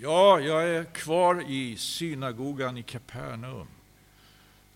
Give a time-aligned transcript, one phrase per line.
[0.00, 3.66] Ja, jag är kvar i synagogan i Kapernaum,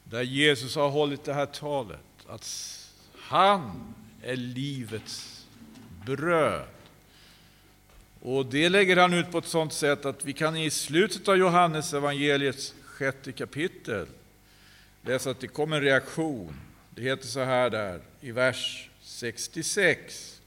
[0.04, 2.46] där Jesus har hållit det här talet, att
[3.14, 5.46] han är livets
[6.06, 6.67] bröd.
[8.22, 11.37] Och det lägger han ut på ett sådant sätt att vi kan i slutet av
[11.37, 14.07] Johannes evangeliets sjätte kapitel
[15.02, 16.55] läsa att det kommer en reaktion.
[16.91, 20.39] Det heter så här där i vers 66.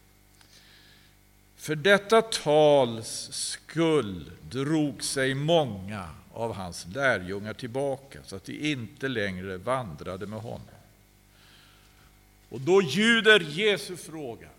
[1.64, 9.08] För detta tals skull drog sig många av hans lärjungar tillbaka så att de inte
[9.08, 10.68] längre vandrade med honom.
[12.49, 14.49] Och då ljuder Jesu fråga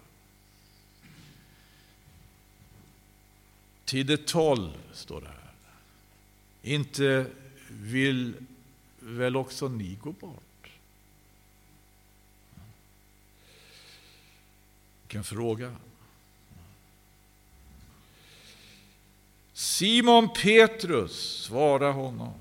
[3.85, 5.53] till de tolv, står det här.
[6.63, 7.27] Inte
[7.69, 8.35] vill
[8.99, 10.71] väl också ni gå bort?
[15.03, 15.77] Vilken fråga.
[19.55, 22.33] Simon Petrus svarade honom,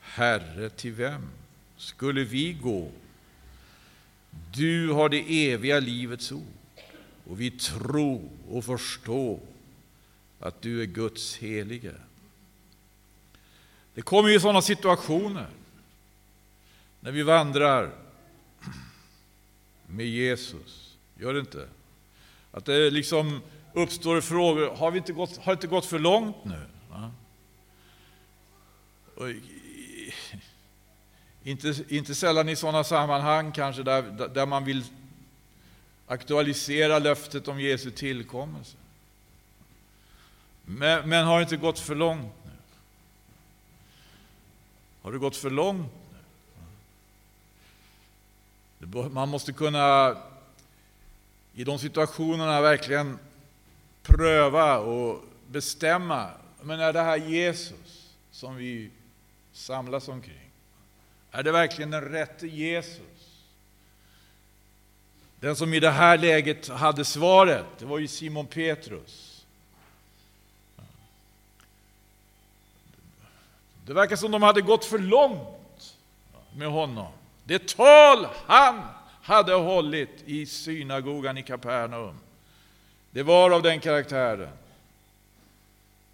[0.00, 1.28] Herre, till vem
[1.76, 2.90] skulle vi gå?
[4.54, 6.44] Du har det eviga livets ord
[7.24, 9.40] och vi tror och förstår
[10.40, 11.94] att du är Guds helige.
[13.94, 15.46] Det kommer ju sådana situationer
[17.00, 17.90] när vi vandrar
[19.86, 20.96] med Jesus.
[21.18, 21.68] Gör det inte?
[22.52, 23.40] Att det liksom
[23.74, 24.76] uppstår frågor.
[24.76, 26.66] Har, vi inte gått, har det inte gått för långt nu?
[29.16, 29.28] Och
[31.42, 34.84] inte, inte sällan i sådana sammanhang kanske där, där man vill
[36.06, 38.76] aktualisera löftet om Jesu tillkommelse.
[40.64, 42.50] Men, men har det inte gått för långt nu?
[45.02, 45.92] Har det gått för långt
[48.78, 49.08] nu?
[49.08, 50.16] Man måste kunna
[51.54, 53.18] i de situationerna verkligen
[54.02, 56.30] pröva och bestämma.
[56.62, 58.90] Men är det här Jesus som vi
[59.52, 60.50] samlas omkring?
[61.30, 63.00] Är det verkligen den rätte Jesus?
[65.40, 69.44] Den som i det här läget hade svaret, det var ju Simon Petrus.
[73.86, 75.96] Det verkar som de hade gått för långt
[76.54, 77.12] med honom.
[77.44, 78.82] Det tal han
[79.22, 82.18] hade hållit i synagogan i Kapernaum,
[83.10, 84.52] det var av den karaktären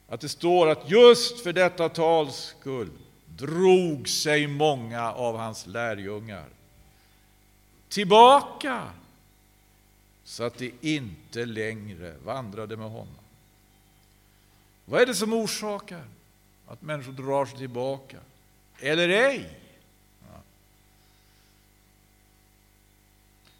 [0.09, 2.91] att det står att just för detta tals skull
[3.27, 6.49] drog sig många av hans lärjungar
[7.89, 8.91] tillbaka
[10.25, 13.15] så att de inte längre vandrade med honom.
[14.84, 16.05] Vad är det som orsakar
[16.67, 18.17] att människor drar sig tillbaka?
[18.81, 19.61] Eller ej?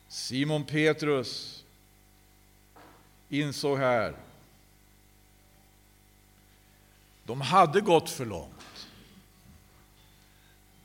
[0.09, 1.56] Simon Petrus
[3.29, 4.17] insåg här
[7.27, 8.89] de hade gått för långt.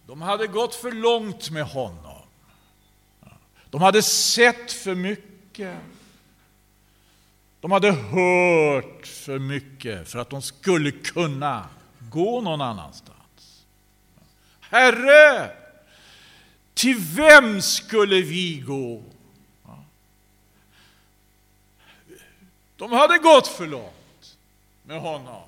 [0.08, 2.22] De hade gått för långt med honom.
[3.70, 5.78] De hade sett för mycket.
[7.60, 11.70] De hade hört för mycket för att de skulle kunna
[12.00, 13.66] gå någon annanstans.
[14.60, 15.52] Herre,
[16.74, 19.04] till vem skulle vi gå?
[22.82, 24.38] De hade gått för långt
[24.84, 25.44] med honom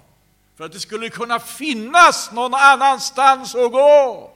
[0.55, 4.31] för att det skulle kunna finnas någon annanstans att gå.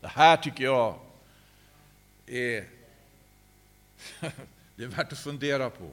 [0.00, 0.98] Det här tycker jag
[2.26, 2.68] är,
[4.76, 5.90] det är värt att fundera på.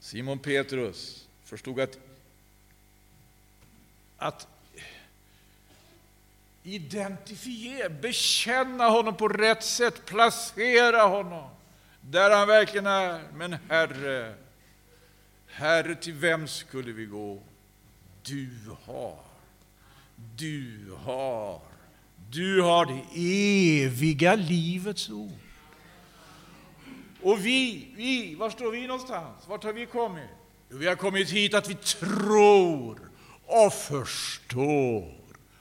[0.00, 1.98] Simon Petrus förstod att,
[4.18, 4.48] att
[6.62, 11.57] identifiera, bekänna honom på rätt sätt, placera honom
[12.10, 13.20] där han verkligen är.
[13.34, 14.34] Men Herre,
[15.46, 17.42] Herre, till vem skulle vi gå?
[18.22, 18.50] Du
[18.84, 19.18] har,
[20.36, 21.60] du har,
[22.30, 25.32] du har det eviga livets ord.
[27.22, 29.48] Och vi, vi, var står vi någonstans?
[29.48, 30.28] Vart har vi kommit?
[30.70, 32.98] Jo, Vi har kommit hit att vi tror
[33.46, 35.14] och förstår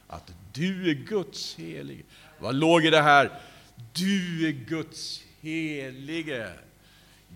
[0.08, 2.04] att du är Guds helige.
[2.40, 3.42] Vad låg i det här?
[3.94, 6.48] Du är Guds helige.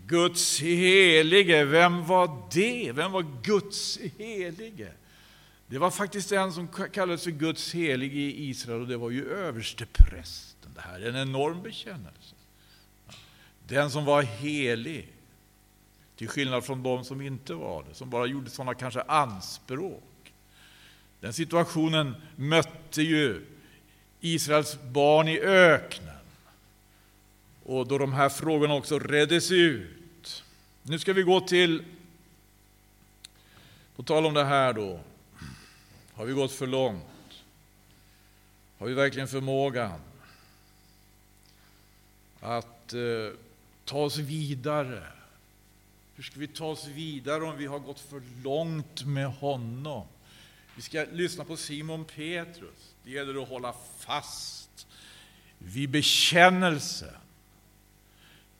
[0.08, 2.92] Guds helige, vem var det?
[2.92, 4.92] Vem var Guds helige?
[5.68, 9.30] Det var faktiskt en som kallades för Guds helige i Israel och det var ju
[9.30, 10.72] översteprästen.
[10.76, 12.36] Det här är en enorm bekännelse.
[13.68, 15.08] Den som var helig,
[16.16, 20.34] till skillnad från de som inte var det, som bara gjorde sådana kanske anspråk.
[21.20, 23.46] Den situationen mötte ju
[24.20, 26.11] Israels barn i öknen.
[27.72, 30.44] Och då de här frågorna också reddes ut.
[30.84, 31.84] Nu ska vi gå till
[33.96, 35.00] På tal om det här då,
[36.14, 37.44] har vi gått för långt?
[38.78, 40.00] Har vi verkligen förmågan
[42.40, 43.38] att eh,
[43.86, 45.04] ta oss vidare?
[46.16, 50.08] Hur ska vi ta oss vidare om vi har gått för långt med honom?
[50.76, 52.94] Vi ska lyssna på Simon Petrus.
[53.04, 54.88] Det gäller att hålla fast
[55.58, 57.21] vid bekännelsen.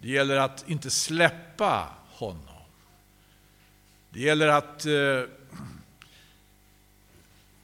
[0.02, 2.42] Det gäller att inte släppa honom.
[4.10, 5.24] Det gäller att eh,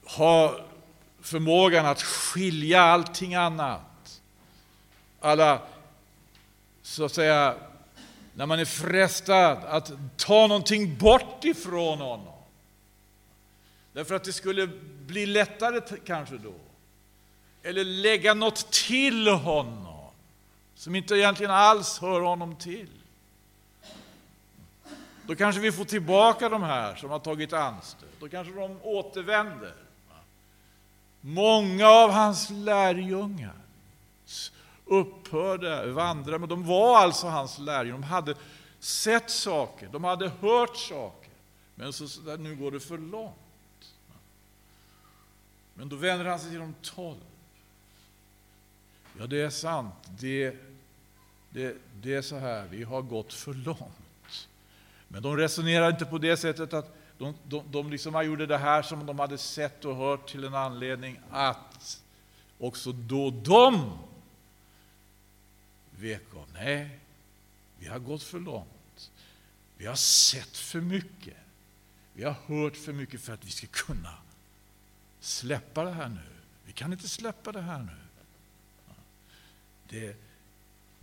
[0.04, 0.60] ha
[1.22, 4.22] förmågan att skilja allting annat.
[5.19, 5.62] Alla,
[6.81, 7.56] så att säga,
[8.34, 12.34] när man är frestad att ta någonting bort ifrån honom.
[13.94, 14.68] Därför att det skulle
[15.06, 16.54] bli lättare kanske då.
[17.63, 19.87] Eller lägga något till honom
[20.77, 22.89] som inte egentligen alls hör honom till.
[25.27, 28.19] Då kanske vi får tillbaka de här som har tagit anstöt.
[28.19, 29.75] Då kanske de återvänder.
[31.21, 33.56] Många av hans lärjungar
[34.85, 38.01] upphörde vandra, men de var alltså hans lärjungar.
[38.01, 38.35] De hade
[38.79, 41.31] sett saker, de hade hört saker.
[41.75, 43.94] Men så, så där, nu går det för långt.
[45.74, 47.18] Men då vänder han sig till de tolv.
[49.19, 49.94] Ja, det är sant.
[50.19, 50.56] Det,
[51.57, 54.48] det, det är så här, vi har gått för långt.
[55.07, 58.81] Men de resonerar inte på det sättet att de, de, de liksom gjorde det här
[58.81, 62.04] som de hade sett och hört till en anledning att
[62.59, 63.98] också då de
[65.92, 66.48] vek av.
[66.54, 67.00] Nej,
[67.80, 69.12] vi har gått för långt.
[69.77, 71.38] Vi har sett för mycket.
[72.13, 74.13] Vi har hört för mycket för att vi ska kunna
[75.19, 76.30] släppa det här nu.
[76.65, 77.98] Vi kan inte släppa det här nu.
[79.89, 80.26] Det,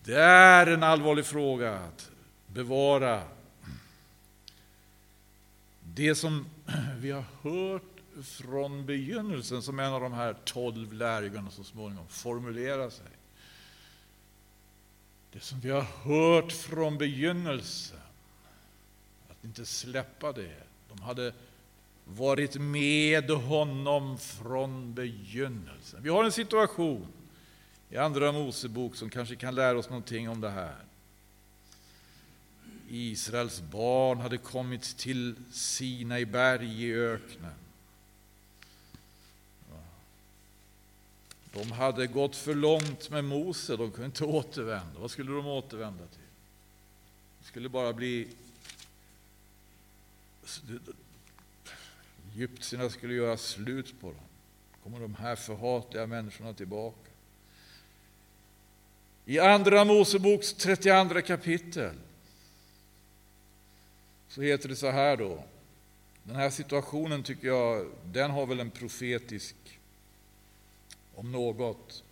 [0.04, 2.10] det är en allvarlig fråga att
[2.46, 3.22] bevara
[5.80, 6.46] det som
[6.98, 7.82] vi har hört
[8.24, 13.06] från begynnelsen, som en av de här tolv lärjungarna så småningom formulerar sig.
[15.32, 17.98] Det som vi har hört från begynnelsen,
[19.30, 20.62] att inte släppa det.
[20.88, 21.32] De hade
[22.04, 26.02] varit med honom från begynnelsen.
[26.02, 27.06] Vi har en situation
[27.90, 30.76] i Andra Mosebok som kanske kan lära oss någonting om det här.
[32.88, 37.54] Israels barn hade kommit till Sinai berg i öknen.
[41.52, 45.00] De hade gått för långt med Mose, de kunde inte återvända.
[45.00, 46.18] Vad skulle de återvända till?
[47.40, 48.28] Det skulle bara bli...
[52.32, 54.20] Egyptierna skulle göra slut på dem.
[54.82, 57.03] kommer de här förhatliga människorna tillbaka.
[59.26, 61.94] I Andra Moseboks 32 kapitel
[64.28, 65.44] så heter det så här då.
[66.22, 69.54] Den här situationen tycker jag, den har väl en profetisk,
[71.14, 72.04] om något.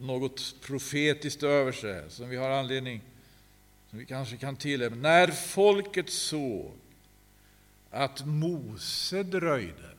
[0.00, 3.00] Något profetiskt över sig som vi har anledning,
[3.90, 4.96] som vi kanske kan tillämpa.
[4.96, 6.72] När folket såg
[7.90, 9.97] att Mose dröjde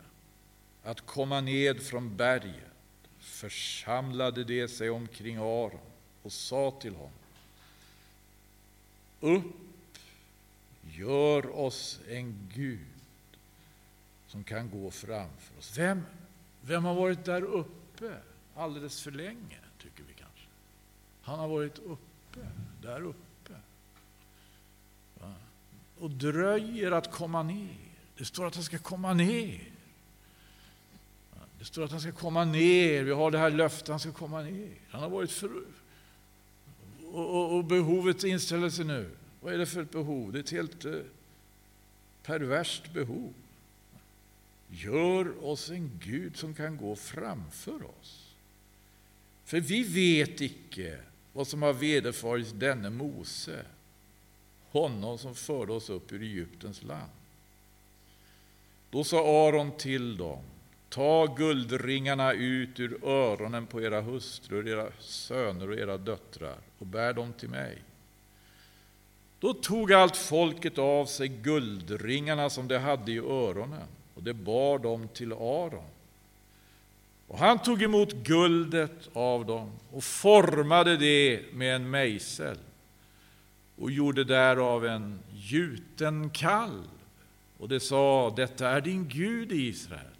[0.89, 2.73] att komma ned från berget
[3.19, 5.79] församlade de sig omkring Aron
[6.23, 7.11] och sa till honom
[9.19, 9.45] Upp,
[10.81, 12.79] gör oss en Gud
[14.27, 15.77] som kan gå framför oss.
[15.77, 16.05] Vem,
[16.61, 18.17] vem har varit där uppe
[18.55, 20.47] alldeles för länge, tycker vi kanske?
[21.21, 22.39] Han har varit uppe,
[22.81, 23.53] där uppe.
[25.19, 25.33] Va?
[25.99, 27.77] Och dröjer att komma ner.
[28.17, 29.78] Det står att han ska komma ner.
[31.59, 33.03] Det står att han ska komma ner.
[33.03, 34.71] Vi har det här löftet, han ska komma ner.
[34.89, 35.49] Han har varit för...
[37.11, 39.09] Och, och, och behovet inställer sig nu.
[39.41, 40.31] Vad är det för ett behov?
[40.31, 40.93] Det är ett helt eh,
[42.23, 43.33] perverst behov.
[44.69, 48.35] Gör oss en Gud som kan gå framför oss.
[49.45, 50.99] För vi vet icke
[51.33, 53.65] vad som har vederfarits denne Mose,
[54.71, 57.11] honom som förde oss upp ur Egyptens land.
[58.91, 60.43] Då sa Aron till dem
[60.89, 67.13] Ta guldringarna ut ur öronen på era hustrur, era söner och era döttrar och bär
[67.13, 67.77] dem till mig.
[69.39, 74.79] Då tog allt folket av sig guldringarna som de hade i öronen och de bar
[74.79, 75.89] dem till Aron.
[77.27, 82.57] Och han tog emot guldet av dem och formade det med en mejsel
[83.77, 86.89] och gjorde därav en gjuten kalv.
[87.57, 90.18] Och det sa, detta är din Gud Israel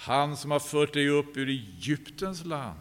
[0.00, 2.78] han som har fört dig upp ur Egyptens land.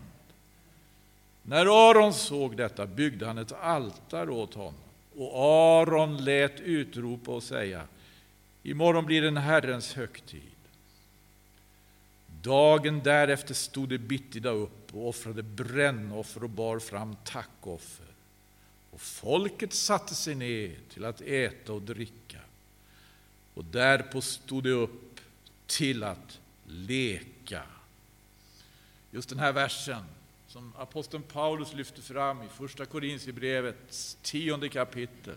[1.44, 4.74] När Aron såg detta byggde han ett altare åt honom.
[5.16, 7.84] Och Aron lät utropa och säga,
[8.64, 10.42] imorgon blir det en Herrens högtid.
[12.42, 18.08] Dagen därefter stod de bittida upp och offrade brännoffer och bar fram tackoffer.
[18.92, 22.40] Och folket satte sig ner till att äta och dricka.
[23.54, 25.20] Och därpå stod de upp
[25.68, 26.39] till att
[26.70, 27.64] leka.
[29.12, 30.04] Just den här versen
[30.48, 35.36] som aposteln Paulus lyfter fram i Första Korinthierbrevets tionde kapitel.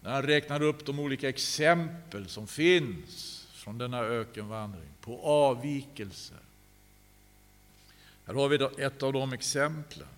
[0.00, 6.38] När han räknar upp de olika exempel som finns från denna ökenvandring på avvikelser.
[8.26, 10.08] Här har vi ett av de exemplen.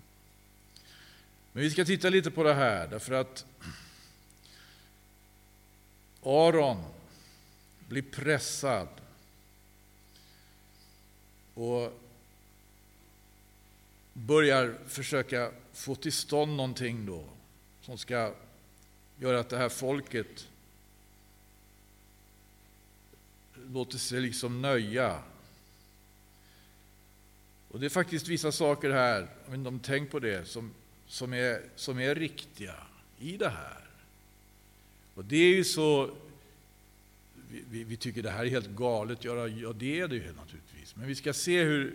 [1.52, 3.46] Men vi ska titta lite på det här därför att
[6.22, 6.84] Aron
[7.88, 8.88] blir pressad
[11.54, 12.00] och
[14.12, 17.24] börjar försöka få till stånd någonting då
[17.80, 18.34] som ska
[19.18, 20.48] göra att det här folket
[23.54, 25.22] låter sig liksom nöja.
[27.68, 30.70] Och Det är faktiskt vissa saker här, om de tänkt på det, som,
[31.06, 32.76] som, är, som är riktiga
[33.18, 33.80] i det här.
[35.14, 36.16] Och det är ju så...
[37.70, 40.96] Vi, vi tycker det här är helt galet, ja, ja det är det ju naturligtvis.
[40.96, 41.94] Men vi ska se hur,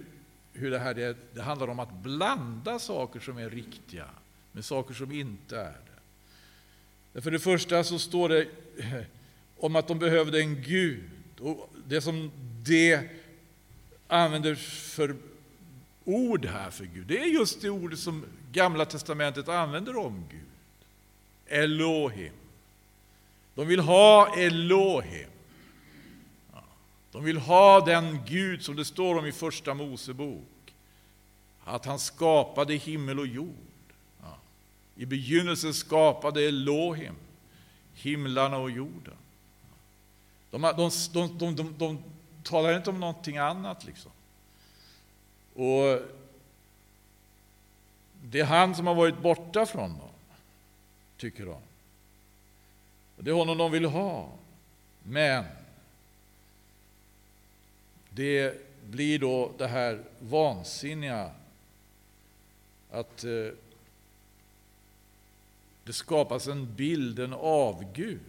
[0.53, 4.05] hur det här det, det handlar om att blanda saker som är riktiga
[4.51, 5.77] med saker som inte är
[7.13, 7.21] det.
[7.21, 8.47] För det första så står det
[9.57, 11.09] om att de behövde en Gud.
[11.39, 12.31] Och det som
[12.65, 13.09] det
[14.07, 15.15] använder för
[16.03, 20.39] ord här för Gud, det är just det ord som Gamla Testamentet använder om Gud.
[21.47, 22.33] Elohim.
[23.55, 25.29] De vill ha Elohim.
[27.11, 30.73] De vill ha den Gud som det står om i Första Mosebok.
[31.63, 33.93] Att han skapade himmel och jord.
[34.21, 34.37] Ja.
[34.95, 37.15] I begynnelsen skapade Elohim
[37.93, 39.13] himlarna och jorden.
[40.51, 42.03] De, de, de, de, de
[42.43, 43.85] talar inte om någonting annat.
[43.85, 44.11] liksom.
[45.53, 46.01] Och
[48.23, 50.09] Det är han som har varit borta från dem,
[51.17, 51.61] tycker de.
[53.17, 54.29] Det är honom de vill ha.
[55.03, 55.45] Men
[58.09, 61.31] det blir då det här vansinniga
[62.91, 63.53] att eh,
[65.83, 68.19] det skapas en bild, en avgud.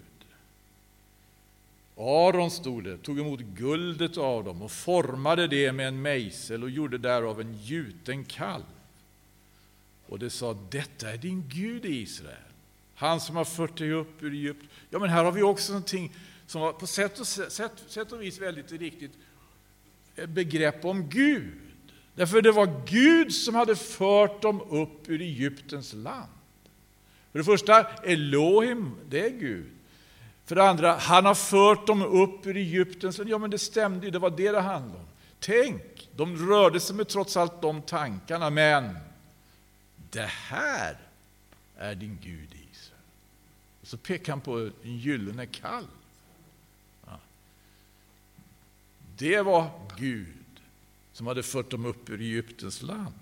[1.97, 6.71] Aron, stod det, tog emot guldet av dem och formade det med en mejsel och
[6.71, 8.65] gjorde därav en gjuten kalv.
[10.07, 12.53] Och det sa, detta är din Gud Israel,
[12.95, 14.69] han som har fört dig upp ur Egypten.
[14.91, 16.13] Ja, men här har vi också någonting
[16.47, 19.13] som var på sätt och, sätt, sätt och vis väldigt riktigt
[20.27, 21.61] begrepp om Gud.
[22.15, 26.33] Därför det var Gud som hade fört dem upp ur Egyptens land.
[27.33, 29.67] För det första, Elohim, det är Gud.
[30.45, 33.31] För det andra, han har fört dem upp ur Egyptens land.
[33.31, 35.07] Ja, men det stämde ju, det var det det handlade om.
[35.41, 38.97] Tänk, de rörde sig med trots allt de tankarna, men
[40.11, 40.99] det här
[41.77, 43.03] är din Gud Israel.
[43.81, 45.87] Och så pekar han på en gyllene kalv.
[49.21, 50.27] Det var Gud
[51.13, 53.15] som hade fört dem upp ur Egyptens land.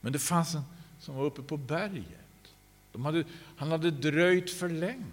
[0.00, 0.62] Men det fanns en
[1.00, 2.54] som var uppe på berget.
[2.92, 3.24] De hade,
[3.56, 5.04] han hade dröjt för länge,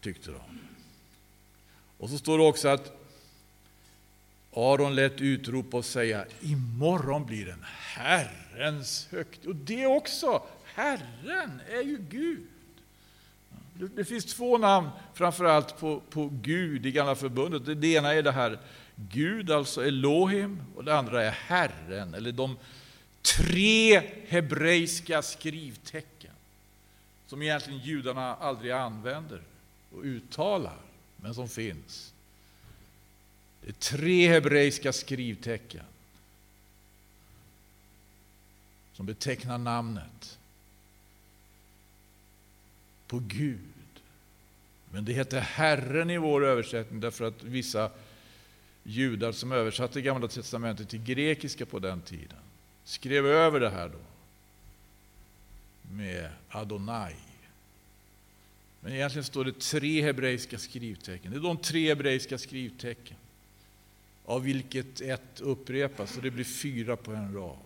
[0.00, 0.60] tyckte de.
[1.98, 2.92] Och så står det också att
[4.52, 9.46] Aron lät utropa och säga imorgon blir en Herrens högtid.
[9.46, 12.46] Och det också, Herren är ju Gud.
[13.88, 17.80] Det finns två namn framförallt på, på Gud i Gamla förbundet.
[17.80, 18.58] Det ena är det här
[18.94, 22.56] Gud, alltså Elohim, och det andra är Herren, eller de
[23.22, 26.32] tre hebreiska skrivtecken
[27.26, 29.42] som egentligen judarna aldrig använder
[29.92, 30.78] och uttalar,
[31.16, 32.14] men som finns.
[33.62, 35.84] Det är tre hebreiska skrivtecken
[38.92, 40.38] som betecknar namnet
[43.10, 43.58] på Gud.
[44.90, 47.90] Men det heter Herren i vår översättning därför att vissa
[48.82, 52.38] judar som översatte Gamla testamentet till grekiska på den tiden
[52.84, 53.98] skrev över det här då
[55.94, 57.14] med Adonai.
[58.80, 61.30] Men egentligen står det tre hebreiska skrivtecken.
[61.30, 63.16] Det är de tre hebreiska skrivtecken
[64.24, 67.58] av vilket ett upprepas, och det blir fyra på en rad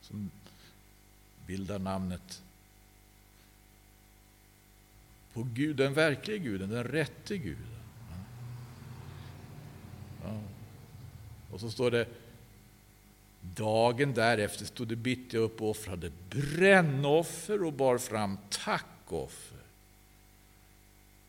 [0.00, 0.30] som
[1.46, 2.42] bildar namnet
[5.40, 7.66] på Gud, den verkliga guden, den rätte guden.
[10.24, 10.40] Ja.
[11.50, 12.08] Och så står det
[13.40, 19.58] Dagen därefter stod de bitte upp och offrade brännoffer och bar fram tackoffer.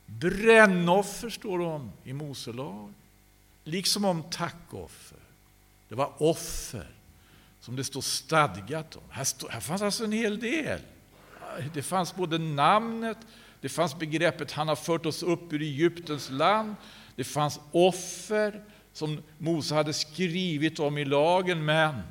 [0.06, 2.94] Brännoffer står det om i Mose lag,
[3.64, 5.18] liksom om tackoffer.
[5.90, 6.88] Det var offer
[7.60, 9.04] som det står stadgat om.
[9.10, 10.80] Här, stod, här fanns alltså en hel del.
[11.74, 13.18] Det fanns både namnet,
[13.62, 16.76] det fanns begreppet han har fört oss upp ur Egyptens land,
[17.16, 18.64] det fanns offer
[18.94, 22.02] som Mose hade skrivit om i lagen, men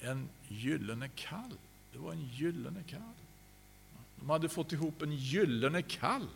[0.00, 1.52] en gyllene kall.
[1.92, 3.16] Det var en gyllene kall.
[4.16, 6.26] De hade fått ihop en gyllene kall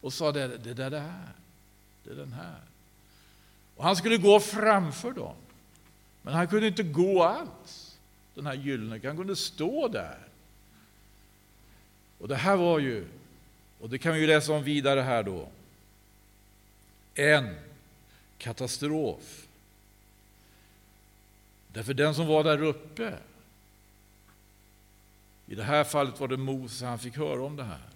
[0.00, 1.32] och sa det, det där det här,
[2.04, 2.60] det är den här.
[3.76, 5.36] Och han skulle gå framför dem.
[6.22, 7.98] Men han kunde inte gå alls,
[8.34, 10.18] den här gyllene Han kunde stå där.
[12.24, 13.06] Och det här var ju,
[13.80, 15.48] och det kan vi läsa om vidare här då,
[17.14, 17.56] en
[18.38, 19.46] katastrof.
[21.68, 23.18] Därför den som var där uppe,
[25.46, 27.88] i det här fallet var det Mose, han fick höra om det här.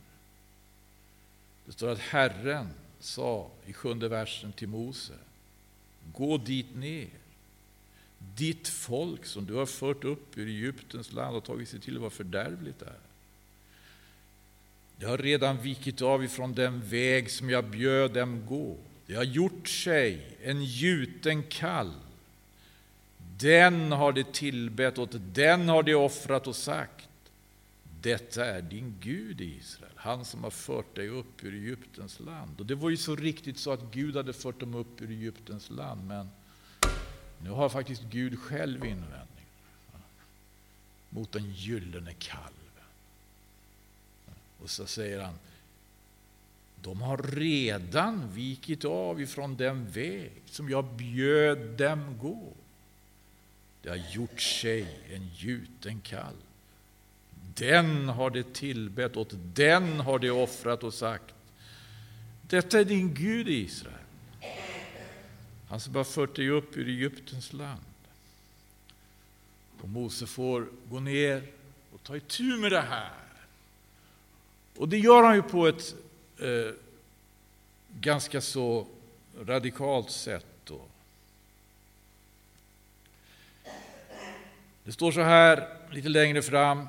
[1.66, 2.68] Det står att Herren
[3.00, 5.14] sa i sjunde versen till Mose,
[6.12, 7.10] gå dit ner.
[8.18, 12.00] Ditt folk som du har fört upp ur Egyptens land och tagit sig till att
[12.00, 13.07] vara fördärvligt där.
[14.98, 18.76] De har redan vikit av ifrån den väg som jag bjöd dem gå.
[19.06, 21.92] Det har gjort sig en gjuten kall.
[23.38, 27.08] Den har de tillbett, åt den har de offrat och sagt.
[28.00, 32.60] Detta är din Gud Israel, han som har fört dig upp ur Egyptens land.
[32.60, 35.70] Och det var ju så riktigt så att Gud hade fört dem upp ur Egyptens
[35.70, 36.28] land, men
[37.42, 39.46] nu har faktiskt Gud själv invändning
[41.10, 42.52] mot den gyllene kall.
[44.62, 45.34] Och så säger han,
[46.82, 52.52] de har redan vikit av ifrån den väg som jag bjöd dem gå.
[53.82, 56.36] Det har gjort sig en gjuten kalv.
[57.54, 61.34] Den har det tillbett, åt den har det offrat och sagt,
[62.42, 63.94] detta är din Gud Israel.
[65.68, 67.80] Han som har fört dig upp ur Egyptens land.
[69.80, 71.42] Och Mose får gå ner
[71.92, 73.27] och ta itu med det här.
[74.78, 75.94] Och det gör han ju på ett
[76.38, 76.74] eh,
[78.00, 78.86] ganska så
[79.40, 80.46] radikalt sätt.
[80.64, 80.80] Då.
[84.84, 86.86] Det står så här lite längre fram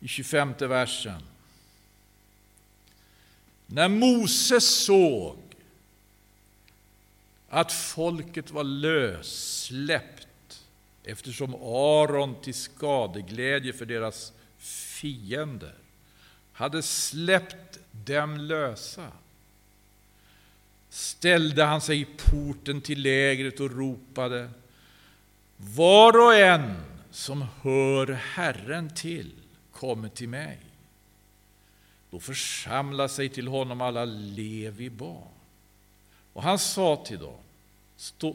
[0.00, 1.22] i 25 versen.
[3.66, 5.36] När Moses såg
[7.48, 10.28] att folket var lössläppt
[11.04, 14.32] eftersom Aron till skadeglädje för deras
[14.64, 15.74] fiender
[16.52, 19.12] hade släppt dem lösa
[20.88, 24.50] ställde han sig i porten till lägret och ropade
[25.56, 26.76] Var och en
[27.10, 29.32] som hör Herren till
[29.72, 30.58] kommer till mig.
[32.10, 35.28] Då församlade sig till honom alla Levi barn.
[36.32, 37.38] Och han sa till dem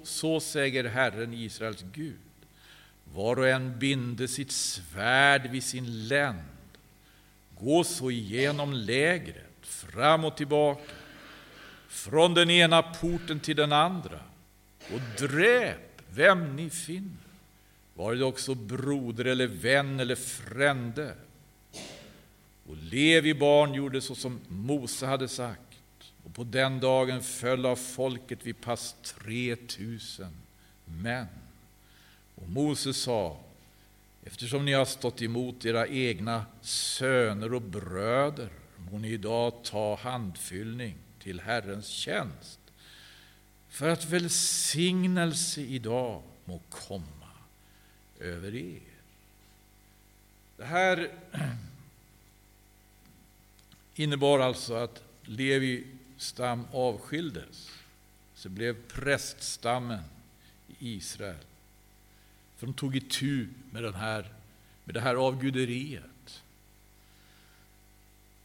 [0.03, 2.28] Så säger Herren Israels Gud
[3.13, 6.39] var och en binde sitt svärd vid sin länd
[7.59, 10.91] Gå så igenom lägret, fram och tillbaka,
[11.87, 14.19] från den ena porten till den andra,
[14.93, 17.17] och dräp vem ni finner,
[17.93, 21.15] var det också broder eller vän eller frände.
[22.67, 25.61] Och Levi barn gjorde så som Mose hade sagt,
[26.23, 30.33] och på den dagen föll av folket vid pass tre tusen
[30.85, 31.27] män.
[32.41, 33.37] Och Moses sa,
[34.23, 40.95] Eftersom ni har stått emot era egna söner och bröder må ni idag ta handfyllning
[41.19, 42.59] till Herrens tjänst
[43.69, 47.31] för att välsignelse idag må komma
[48.19, 48.81] över er.
[50.57, 51.11] Det här
[53.95, 57.69] innebar alltså att Levi stam avskildes.
[58.35, 60.03] Så blev präststammen
[60.67, 61.48] i Israel.
[62.59, 64.33] För de tog itu med, den här,
[64.83, 66.43] med det här avguderiet.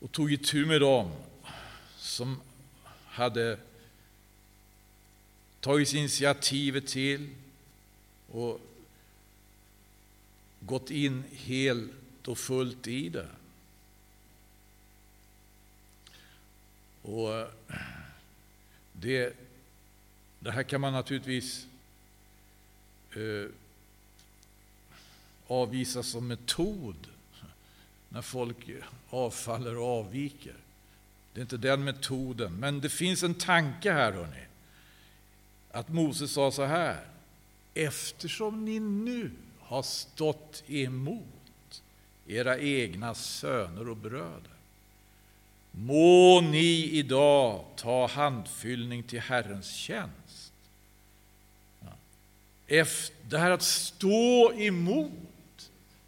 [0.00, 1.12] Och tog itu med dem
[1.96, 2.40] som
[3.04, 3.58] hade
[5.60, 7.34] tagit initiativet till
[8.28, 8.60] och
[10.60, 13.28] gått in helt och fullt i det.
[17.02, 17.50] Och
[18.92, 19.36] det,
[20.38, 21.66] det här kan man naturligtvis
[23.12, 23.50] eh,
[25.46, 27.06] avvisas som metod
[28.08, 28.70] när folk
[29.10, 30.54] avfaller och avviker.
[31.32, 34.44] Det är inte den metoden, men det finns en tanke här, hörni.
[35.70, 37.06] att Moses sa så här.
[37.74, 39.30] Eftersom ni nu
[39.60, 41.82] har stått emot
[42.26, 44.54] era egna söner och bröder
[45.76, 50.52] må ni idag ta handfyllning till Herrens tjänst.
[52.66, 55.12] Efter det här att stå emot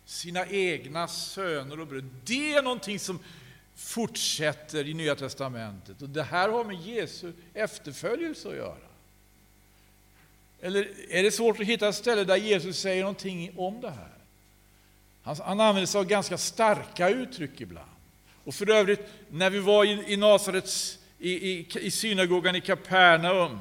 [0.07, 3.19] sina egna söner och bröder, det är någonting som
[3.77, 6.03] fortsätter i Nya testamentet.
[6.03, 8.77] Och Det här har med Jesu efterföljelse att göra.
[10.61, 14.11] Eller är det svårt att hitta ett ställe där Jesus säger någonting om det här?
[15.23, 17.91] Han, han använder sig av ganska starka uttryck ibland.
[18.45, 23.59] Och för övrigt, när vi var i, i Nasarets, i, i, i synagogan i Kapernaum,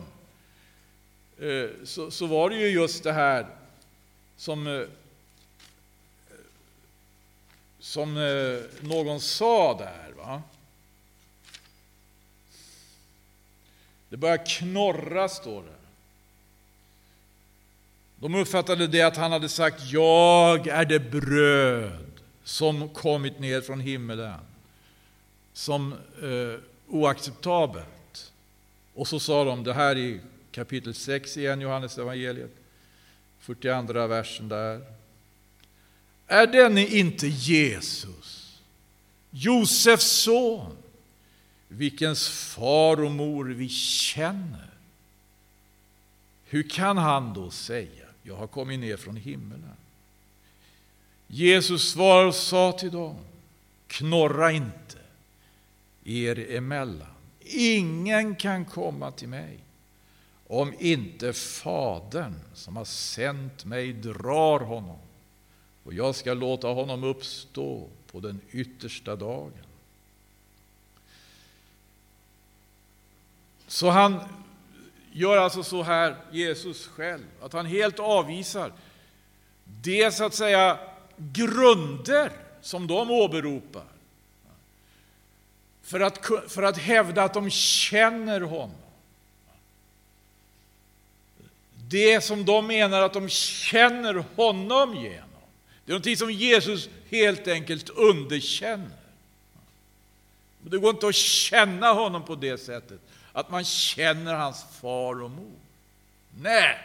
[1.39, 3.47] eh, så, så var det ju just det här
[4.37, 4.87] som, eh,
[7.85, 10.13] som eh, någon sa där.
[10.17, 10.41] Va?
[14.09, 15.75] Det börjar knorra, står det.
[18.19, 22.11] De uppfattade det att han hade sagt Jag är det bröd
[22.43, 24.39] som kommit ner från himmelen
[25.53, 28.33] som eh, oacceptabelt.
[28.93, 30.19] Och så sa de det här i
[30.51, 32.51] kapitel 6 igen, Johannes evangeliet,
[33.39, 34.94] 42 versen där.
[36.27, 38.61] Är denne inte Jesus,
[39.31, 40.77] Josefs son,
[41.67, 44.69] vilkens far och mor vi känner?
[46.45, 49.75] Hur kan han då säga, jag har kommit ner från himmelen?
[51.27, 53.17] Jesus svarade och sa till dem,
[53.87, 54.97] knorra inte
[56.03, 57.07] er emellan.
[57.47, 59.59] Ingen kan komma till mig
[60.47, 64.99] om inte Fadern som har sänt mig drar honom
[65.85, 69.51] och jag ska låta honom uppstå på den yttersta dagen.
[73.67, 74.19] Så han
[75.11, 78.73] gör alltså så här, Jesus själv, att han helt avvisar
[79.63, 80.79] det så att säga
[81.17, 83.85] grunder som de åberopar
[85.81, 88.75] för att, för att hävda att de känner honom.
[91.89, 95.24] Det som de menar att de känner honom genom,
[95.85, 98.97] det är någonting som Jesus helt enkelt underkänner.
[100.61, 102.99] Det går inte att känna honom på det sättet,
[103.33, 105.59] att man känner hans far och mor.
[106.37, 106.77] Nej,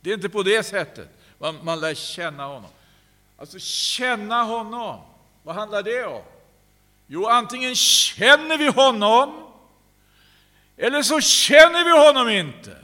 [0.00, 2.70] det är inte på det sättet man, man lär känna honom.
[3.36, 5.00] Alltså känna honom,
[5.42, 6.22] vad handlar det om?
[7.06, 9.50] Jo, antingen känner vi honom
[10.76, 12.83] eller så känner vi honom inte.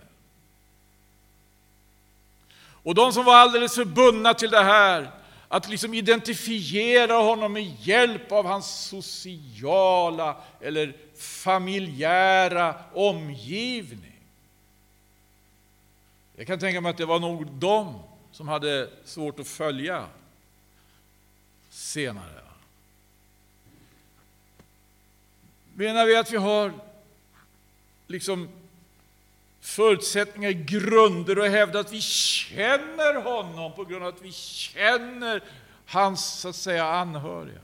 [2.82, 5.10] Och de som var alldeles för bundna till det här,
[5.48, 14.20] att liksom identifiera honom med hjälp av hans sociala eller familjära omgivning.
[16.36, 20.06] Jag kan tänka mig att det var nog de som hade svårt att följa
[21.70, 22.40] senare.
[25.74, 26.72] Menar vi att vi har
[28.06, 28.48] liksom
[29.70, 35.42] förutsättningar, grunder och hävda att vi känner honom på grund av att vi känner
[35.87, 37.61] hans så att säga anhöriga.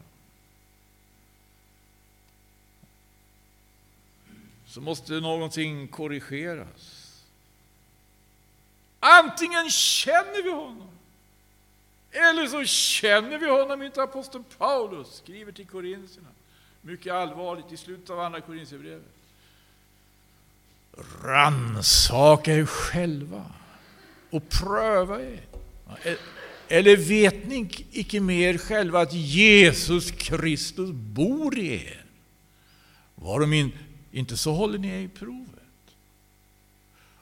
[4.66, 7.12] Så måste någonting korrigeras.
[9.00, 10.96] Antingen känner vi honom
[12.10, 14.02] eller så känner vi honom inte.
[14.02, 16.28] Aposteln Paulus skriver till korintierna
[16.80, 19.15] mycket allvarligt i slutet av Andra Korinthierbrevet.
[21.22, 23.44] Rannsaka er själva
[24.30, 25.44] och pröva er.
[26.68, 32.04] Eller vet ni icke mer själva att Jesus Kristus bor i er?
[33.14, 33.72] Varom in,
[34.12, 35.50] inte så håller ni er i provet.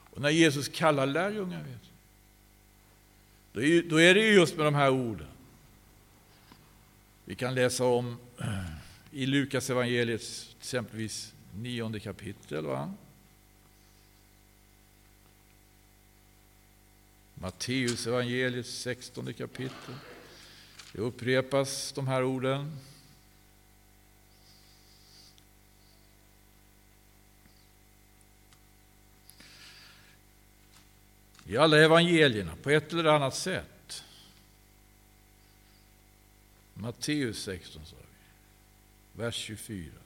[0.09, 1.85] Och när Jesus kallar lärjungar, vet
[3.53, 5.27] då är, då är det just med de här orden.
[7.25, 8.17] Vi kan läsa om
[9.11, 10.21] i Lukas evangeliet,
[10.59, 12.65] exempelvis nionde kapitel.
[12.65, 12.93] Va?
[17.35, 19.95] Matteus evangeliet sextonde kapitel.
[20.91, 22.79] Det upprepas de här orden.
[31.45, 34.03] I alla evangelierna på ett eller annat sätt.
[36.73, 40.04] Matteus 16 sa vi vers 24.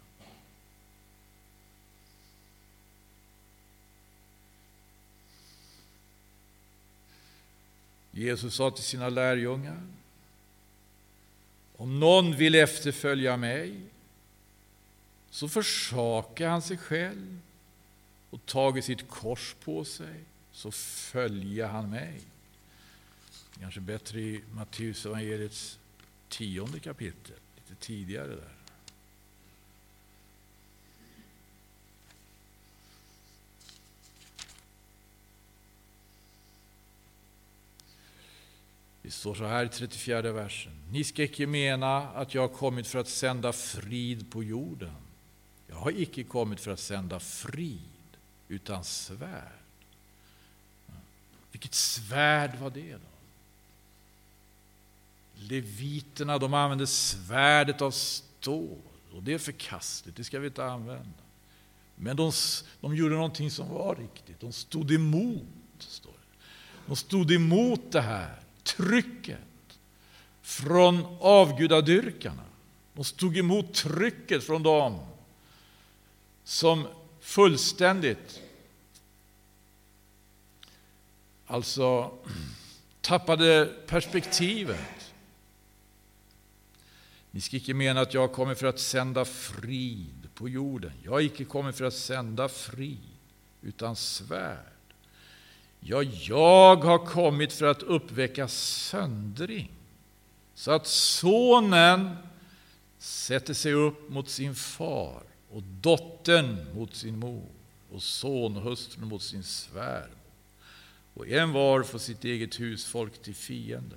[8.20, 9.88] Jesus sa till sina lärjungar
[11.76, 13.82] Om någon vill efterfölja mig
[15.30, 17.40] så försakar han sig själv
[18.30, 22.22] och tagit sitt kors på sig, så följer han mig.
[23.60, 25.80] Kanske bättre i Matteus evangeliets
[26.30, 28.59] tionde kapitel, lite tidigare där.
[39.10, 40.72] Det står så här i 34 versen.
[40.91, 44.93] Ni ska icke mena att jag har kommit för att sända frid på jorden.
[45.67, 47.80] Jag har icke kommit för att sända frid,
[48.48, 49.52] utan svärd.
[51.52, 53.00] Vilket svärd var det då?
[55.36, 58.78] Leviterna de använde svärdet av stål
[59.13, 61.24] och det är förkastligt, det ska vi inte använda.
[61.95, 62.32] Men de,
[62.82, 65.43] de gjorde någonting som var riktigt, de stod emot.
[65.80, 66.38] Står det.
[66.88, 68.39] De stod emot det här
[68.78, 69.40] trycket
[70.42, 72.44] från avgudadyrkarna.
[72.94, 75.00] De stod emot trycket från dem
[76.44, 76.88] som
[77.20, 78.42] fullständigt
[81.46, 82.12] alltså
[83.02, 85.14] tappade perspektivet.
[87.32, 90.92] Ni ska icke mena att jag kommer för att sända frid på jorden.
[91.04, 92.98] Jag har icke kommit för att sända frid,
[93.62, 94.69] utan svärd.
[95.80, 99.72] Ja, jag har kommit för att uppväcka söndring,
[100.54, 102.15] så att sonen
[102.98, 107.50] sätter sig upp mot sin far och dottern mot sin mor
[107.92, 110.10] och sonhustrun mot sin svärmor.
[111.13, 113.96] Och en var får sitt eget husfolk till fiende.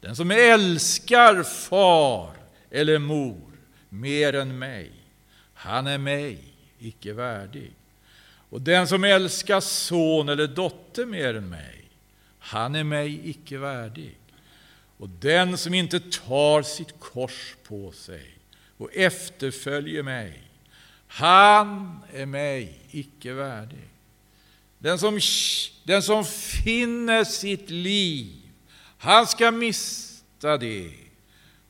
[0.00, 2.32] Den som älskar far
[2.70, 3.50] eller mor
[3.88, 4.92] mer än mig,
[5.54, 6.44] han är mig
[6.78, 7.72] icke värdig.
[8.50, 11.90] Och den som älskar son eller dotter mer än mig,
[12.38, 14.18] han är mig icke värdig.
[14.96, 18.38] Och den som inte tar sitt kors på sig
[18.76, 20.42] och efterföljer mig,
[21.06, 23.88] han är mig icke värdig.
[24.78, 25.20] Den som,
[25.84, 26.24] den som
[26.64, 28.36] finner sitt liv,
[28.98, 30.92] han ska mista det.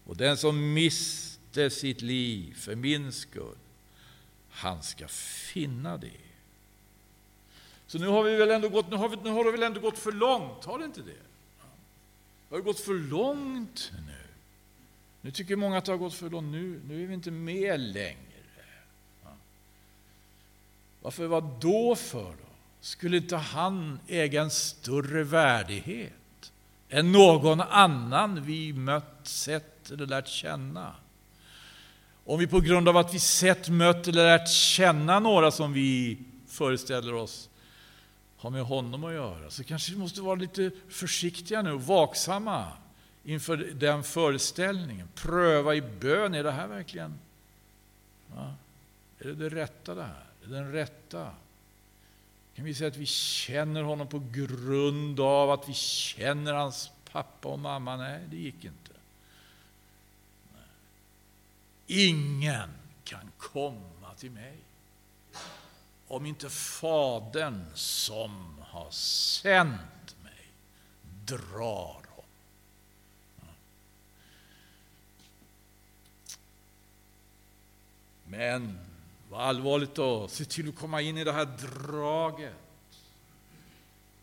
[0.04, 3.56] Och den som mister sitt liv för min skull,
[4.50, 6.29] han ska finna det.
[7.90, 9.80] Så nu har vi väl ändå gått, nu har, vi, nu har det väl ändå
[9.80, 11.22] gått för långt, har det inte det?
[12.50, 14.28] Har det gått för långt nu?
[15.20, 17.80] Nu tycker många att det har gått för långt, nu, nu är vi inte med
[17.80, 18.16] längre.
[21.02, 22.50] Varför, vad då för då?
[22.80, 26.52] Skulle inte han äga en större värdighet
[26.88, 30.94] än någon annan vi mött, sett eller lärt känna?
[32.24, 36.18] Om vi på grund av att vi sett, mött eller lärt känna några som vi
[36.46, 37.49] föreställer oss
[38.40, 42.72] har med honom att göra, så kanske vi måste vara lite försiktiga nu och vaksamma
[43.24, 45.08] inför den föreställningen.
[45.14, 47.18] Pröva i bön, är det här verkligen
[48.34, 48.54] ja,
[49.18, 50.24] är det det rätta det här?
[50.44, 51.30] Är det den rätta?
[52.54, 57.48] Kan vi säga att vi känner honom på grund av att vi känner hans pappa
[57.48, 57.96] och mamma?
[57.96, 58.92] Nej, det gick inte.
[60.52, 62.08] Nej.
[62.08, 62.70] Ingen
[63.04, 64.58] kan komma till mig
[66.10, 70.52] om inte Fadern som har sänt mig
[71.24, 72.24] drar honom.
[78.24, 78.78] Men
[79.30, 82.54] vad allvarligt då, se till att komma in i det här draget.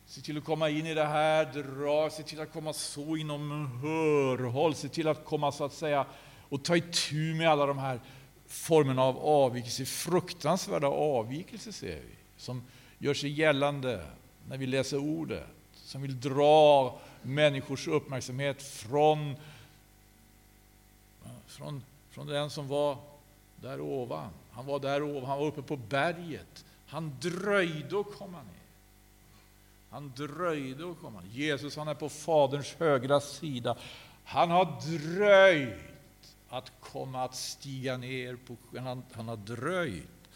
[0.06, 3.72] Se till att komma in i det här draget, se till att komma så inom
[3.82, 6.06] hörhåll, se till att komma så att säga
[6.50, 8.00] och ta itu med alla de här
[8.48, 12.64] formerna av avvikelse, fruktansvärda avvikelser ser vi, som
[13.00, 14.06] gör sig gällande
[14.48, 19.36] när vi läser ordet, som vill dra människors uppmärksamhet från,
[21.48, 22.98] från, från den som var
[23.56, 24.30] där ovan.
[24.52, 26.66] Han var där ovan, han var uppe på berget.
[26.88, 28.68] Han dröjde att komma ner.
[29.90, 31.30] Han dröjde att komma ner.
[31.30, 33.78] Jesus han är på Faderns högra sida.
[34.24, 35.87] Han har dröjt
[36.50, 40.30] att komma att stiga ner på han, han har dröjt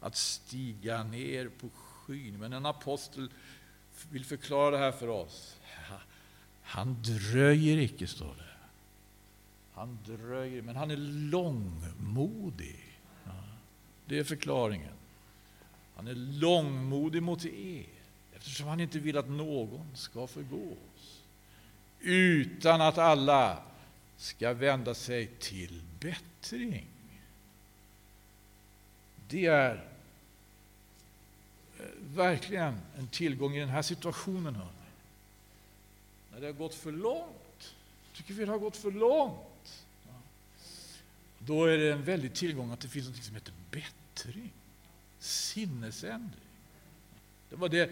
[0.00, 2.38] att stiga ner på skyn.
[2.38, 3.30] Men en apostel
[4.10, 5.56] vill förklara det här för oss.
[6.62, 8.44] Han dröjer icke, står det.
[9.74, 10.96] Han dröjer, men han är
[11.30, 12.98] långmodig.
[13.24, 13.30] Ja,
[14.06, 14.92] det är förklaringen.
[15.96, 17.86] Han är långmodig mot er,
[18.32, 21.22] eftersom han inte vill att någon ska förgås.
[22.00, 23.62] Utan att alla
[24.18, 26.86] ska vända sig till bättring.
[29.28, 29.88] Det är
[31.78, 34.54] eh, verkligen en tillgång i den här situationen.
[34.54, 34.70] Hörni.
[36.32, 37.74] När det har gått för långt,
[38.14, 39.84] tycker vi det har gått för långt,
[41.38, 44.52] då är det en väldig tillgång att det finns något som heter bättring,
[45.18, 46.40] sinnesändring.
[47.50, 47.90] Det var det,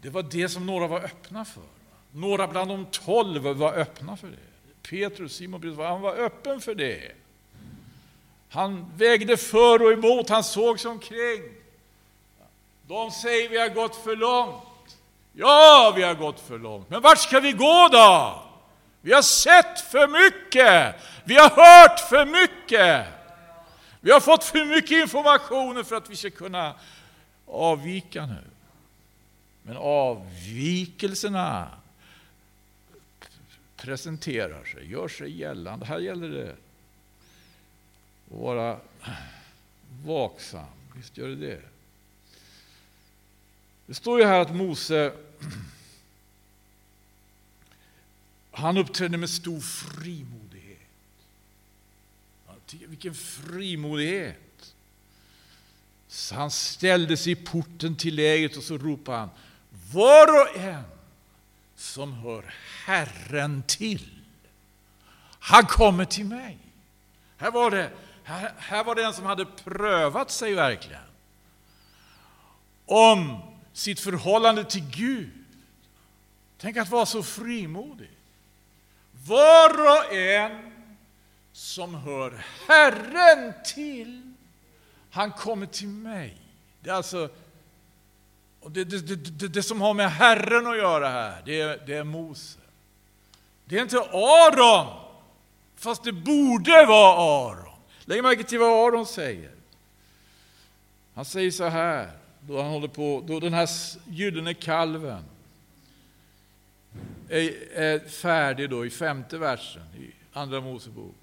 [0.00, 1.62] det var det som några var öppna för.
[2.12, 4.47] Några bland de tolv var öppna för det.
[4.90, 7.12] Petrus, Simon Petrus, han var öppen för det.
[8.50, 11.42] Han vägde för och emot, han såg sig omkring.
[12.86, 14.96] De säger vi har gått för långt.
[15.32, 16.90] Ja, vi har gått för långt.
[16.90, 18.42] Men vart ska vi gå då?
[19.00, 20.94] Vi har sett för mycket.
[21.24, 23.06] Vi har hört för mycket.
[24.00, 26.74] Vi har fått för mycket information för att vi ska kunna
[27.46, 28.44] avvika nu.
[29.62, 31.77] Men avvikelserna
[33.78, 35.86] presenterar sig, gör sig gällande.
[35.86, 38.80] Här gäller det att vara
[40.04, 40.66] vaksam.
[40.96, 41.60] Visst gör det det.
[43.86, 45.12] Det står ju här att Mose
[48.50, 50.78] han uppträdde med stor frimodighet.
[52.70, 54.74] Vilken frimodighet!
[56.08, 59.30] Så han ställde sig i porten till lägret och så ropade han
[59.92, 60.82] Var och en
[61.78, 64.10] som hör Herren till,
[65.38, 66.58] han kommer till mig.
[67.36, 67.90] Här var det,
[68.24, 71.02] här, här var det en som hade prövat sig verkligen.
[72.86, 73.38] Om
[73.72, 75.44] sitt förhållande till Gud.
[76.58, 78.10] Tänk att vara så frimodig.
[79.26, 80.72] Var och en
[81.52, 84.34] som hör Herren till,
[85.10, 86.36] han kommer till mig.
[86.80, 87.30] Det är alltså
[88.66, 92.04] det, det, det, det, som har med Herren att göra här, det är, det är
[92.04, 92.58] Mose.
[93.64, 94.86] Det är inte Aron,
[95.76, 97.74] fast det borde vara Aron.
[98.04, 99.50] Lägg märke till vad Aron säger.
[101.14, 103.68] Han säger så här, då han håller på, då den här
[104.06, 105.24] gyllene kalven
[107.28, 111.14] är, är färdig då i femte versen i Andra Mosebok.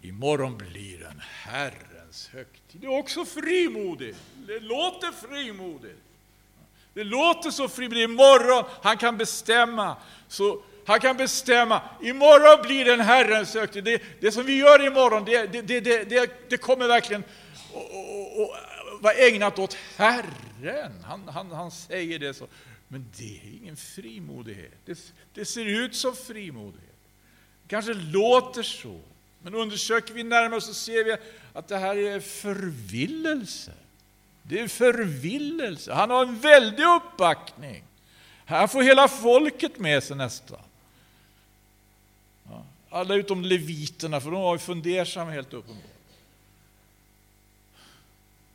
[0.00, 2.80] Imorgon blir en Herrens högtid.
[2.80, 4.18] Det är också frimodigt.
[4.46, 6.02] Det låter frimodigt.
[6.94, 8.10] Det låter så frimodigt.
[8.10, 9.96] Imorgon, han kan bestämma.
[10.28, 13.84] Så han kan bestämma, imorgon blir det en Herrens högtid.
[13.84, 17.24] Det, det som vi gör imorgon, det, det, det, det, det kommer verkligen
[17.74, 21.04] att vara ägnat åt Herren.
[21.04, 22.46] Han, han, han säger det så.
[22.88, 24.72] Men det är ingen frimodighet.
[24.84, 26.96] Det, det ser ut som frimodighet.
[27.62, 29.00] Det kanske låter så.
[29.42, 31.16] Men undersöker vi närmare så ser vi
[31.52, 33.72] att det här är förvillelse.
[34.42, 35.92] Det är förvillelse.
[35.92, 37.84] Han har en väldig uppbackning.
[38.44, 40.60] Här får hela folket med sig nästan.
[42.90, 45.84] Alla utom leviterna, för de var fundersamma helt uppenbart.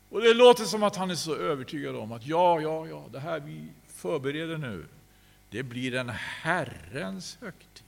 [0.10, 3.20] Och det låter som att han är så övertygad om att ja, ja, ja, det
[3.20, 4.86] här vi förbereder nu,
[5.50, 7.84] det blir en Herrens högtid.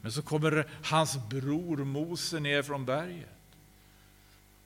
[0.00, 3.35] Men så kommer hans bror Mose ner från berget.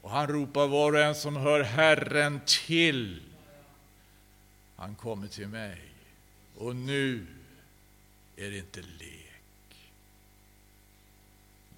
[0.02, 3.22] Och han ropar var och en som hör Herren till.
[4.76, 5.82] Han kommer till mig.
[6.56, 7.26] Och nu
[8.36, 9.92] är det inte lek.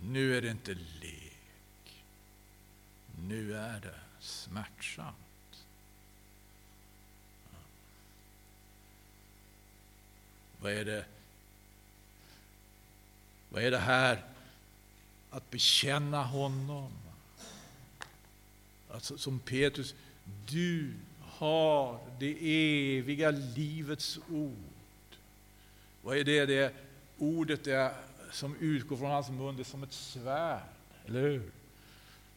[0.01, 2.05] Nu är det inte lek.
[3.29, 5.17] Nu är det smärtsamt.
[10.61, 11.05] Vad är det?
[13.49, 14.25] Vad är det här
[15.31, 16.93] att bekänna honom?
[18.93, 19.95] Alltså, som Petrus,
[20.49, 22.37] du har det
[22.99, 25.17] eviga livets ord.
[26.03, 26.47] Vad är det?
[26.47, 26.75] Det
[27.19, 27.93] ordet är,
[28.33, 30.61] som utgår från hans mun, det är som ett svärd,
[31.07, 31.51] eller hur?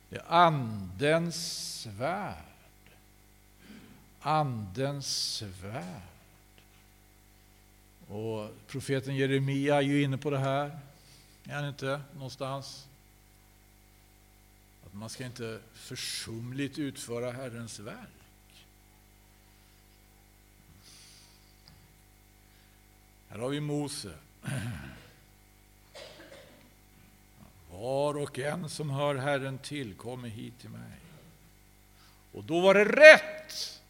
[0.10, 2.36] Det är Andens svärd.
[4.20, 6.02] Andens svärd.
[8.08, 10.80] Och profeten Jeremia är ju inne på det här,
[11.44, 12.02] är han inte?
[12.14, 12.88] Någonstans.
[14.96, 18.66] Man ska inte försumligt utföra Herrens verk.
[23.30, 24.14] Här har vi Mose.
[27.72, 31.00] Var och en som hör Herren till kommer hit till mig.
[32.32, 33.82] Och då var det rätt.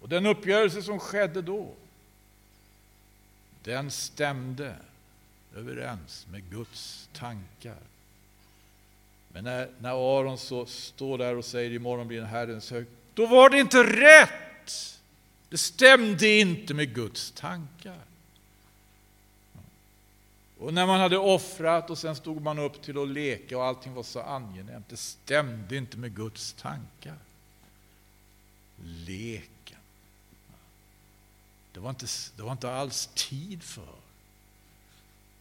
[0.00, 1.74] Och den uppgörelse som skedde då,
[3.62, 4.76] den stämde
[5.54, 7.82] överens med Guds tankar.
[9.32, 13.26] Men när, när Aron så står där och säger imorgon blir en Herrens hög, då
[13.26, 15.00] var det inte rätt.
[15.48, 17.98] Det stämde inte med Guds tankar.
[20.58, 23.94] Och när man hade offrat och sen stod man upp till att leka och allting
[23.94, 27.18] var så angenämt, det stämde inte med Guds tankar.
[28.84, 29.78] Leken.
[31.72, 32.06] Det var inte,
[32.36, 33.94] det var inte alls tid för.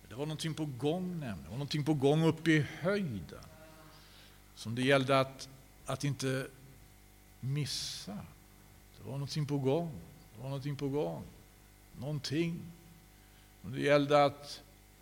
[0.09, 3.43] Det var någonting på gång nämligen, det var någonting på gång uppe i höjden.
[4.57, 5.49] Som det gällde att,
[5.85, 6.47] att inte
[7.39, 8.17] missa.
[8.97, 9.91] Det var någonting på gång.
[10.35, 11.23] Det var någonting på gång.
[11.99, 12.59] Någonting.
[13.61, 14.61] som det gällde att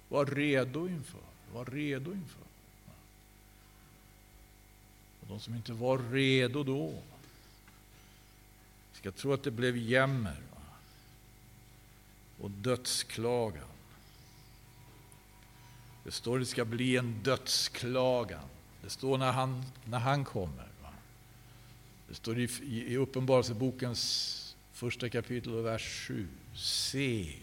[0.10, 1.20] vara redo inför.
[1.54, 2.42] Var redo inför.
[5.22, 6.94] Och de som inte var redo då
[8.94, 10.42] ska tro att det blev jämmer
[12.40, 13.68] och dödsklagan.
[16.04, 18.50] Det står att det ska bli en dödsklagan.
[18.86, 20.68] Det står när han, när han kommer.
[20.82, 20.90] Va?
[22.08, 26.28] Det står i, i Uppenbarelsebokens första kapitel och vers 7.
[26.56, 27.36] Se,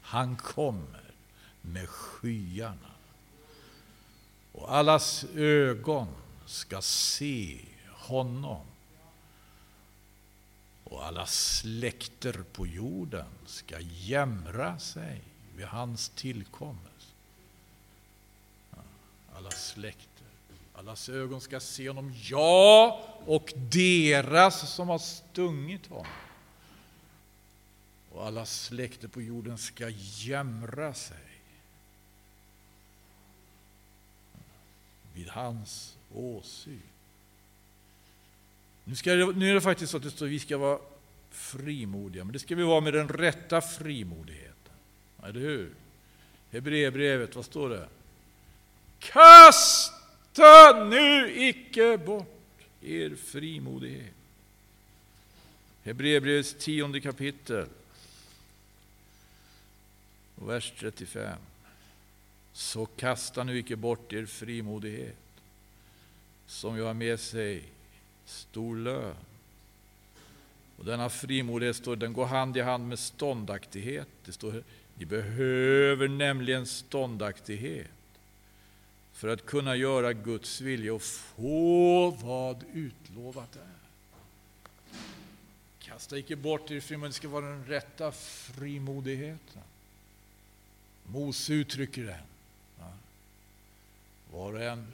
[0.00, 1.02] han kommer
[1.60, 2.90] med skyarna.
[4.52, 6.08] Och allas ögon
[6.46, 7.60] ska se
[7.92, 8.66] honom.
[10.84, 15.22] Och alla släkter på jorden ska jämra sig
[15.56, 17.12] vid hans tillkommelse.
[19.34, 20.15] Alla släkter.
[20.78, 26.06] Allas ögon ska se honom, ja, och deras som har stungit honom.
[28.12, 31.16] Och alla släkter på jorden ska jämra sig
[35.14, 36.82] vid hans åsyn.
[38.84, 40.78] Nu, ska nu är det faktiskt så att det står att vi ska vara
[41.30, 44.72] frimodiga, men det ska vi vara med den rätta frimodigheten.
[45.22, 45.74] Eller hur?
[46.50, 47.88] Hebreerbrevet, vad står det?
[48.98, 49.95] KAST!
[50.36, 54.12] Ta nu icke bort er frimodighet.
[55.86, 57.68] Hebreerbrevets tionde kapitel,
[60.34, 61.38] vers 35.
[62.52, 65.40] Så kasta nu icke bort er frimodighet,
[66.46, 67.64] som ju har med sig
[68.26, 69.16] stor lön.
[70.76, 74.08] Och denna frimodighet står, den går hand i hand med ståndaktighet.
[74.24, 74.62] Det står,
[74.94, 77.95] ni behöver nämligen ståndaktighet
[79.16, 83.76] för att kunna göra Guds vilja och få vad utlovat är.
[85.78, 89.62] Kasta icke bort er frimodighet, det ska vara den rätta frimodigheten.
[91.04, 92.22] Mose uttrycker den.
[94.32, 94.86] Var och en,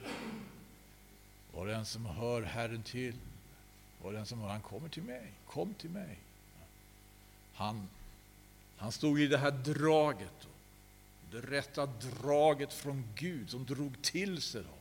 [1.53, 3.15] var och en som hör Herren till,
[4.01, 6.17] var och en som hör, han kommer till mig, kom till mig.
[7.53, 7.89] Han,
[8.77, 10.47] han stod i det här draget,
[11.33, 14.79] det rätta draget från Gud som drog till sig dem,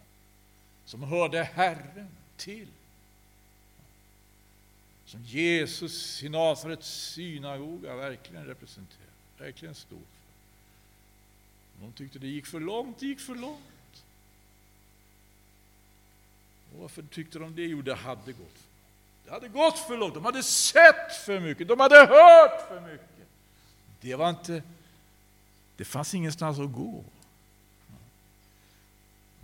[0.85, 2.69] som hörde Herren till.
[5.05, 11.87] Som Jesus i Nasarets synagoga verkligen representerar, verkligen stod för.
[11.87, 14.05] De tyckte det gick för långt, det gick för långt.
[16.73, 17.63] Och varför tyckte de det?
[17.63, 19.25] Jo, det hade gått för långt.
[19.25, 20.15] Det hade gått för långt.
[20.15, 21.69] De hade sett för mycket.
[21.69, 23.09] De hade hört för mycket.
[24.01, 24.63] Det var inte...
[25.83, 27.05] Det fanns ingenstans att gå.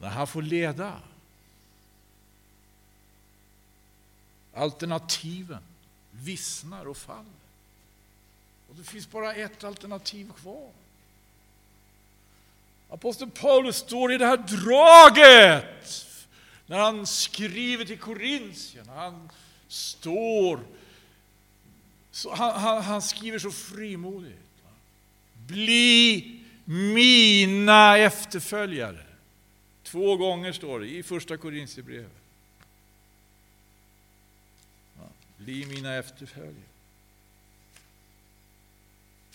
[0.01, 1.01] När han får leda.
[4.55, 5.63] Alternativen
[6.11, 7.41] vissnar och faller.
[8.69, 10.71] Och det finns bara ett alternativ kvar.
[12.89, 16.07] Aposteln Paulus står i det här draget
[16.67, 19.31] när han skriver till Korintierna, han
[19.69, 20.61] står,
[22.11, 24.48] så han, han, han skriver så frimodigt.
[25.49, 29.05] Bli mina efterföljare.
[29.83, 32.13] Två gånger står det i första Korintierbrevet.
[35.37, 36.55] Bli mina efterföljare.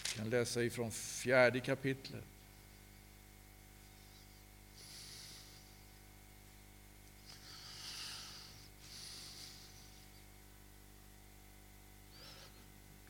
[0.04, 2.24] Vi kan läsa ifrån fjärde kapitlet.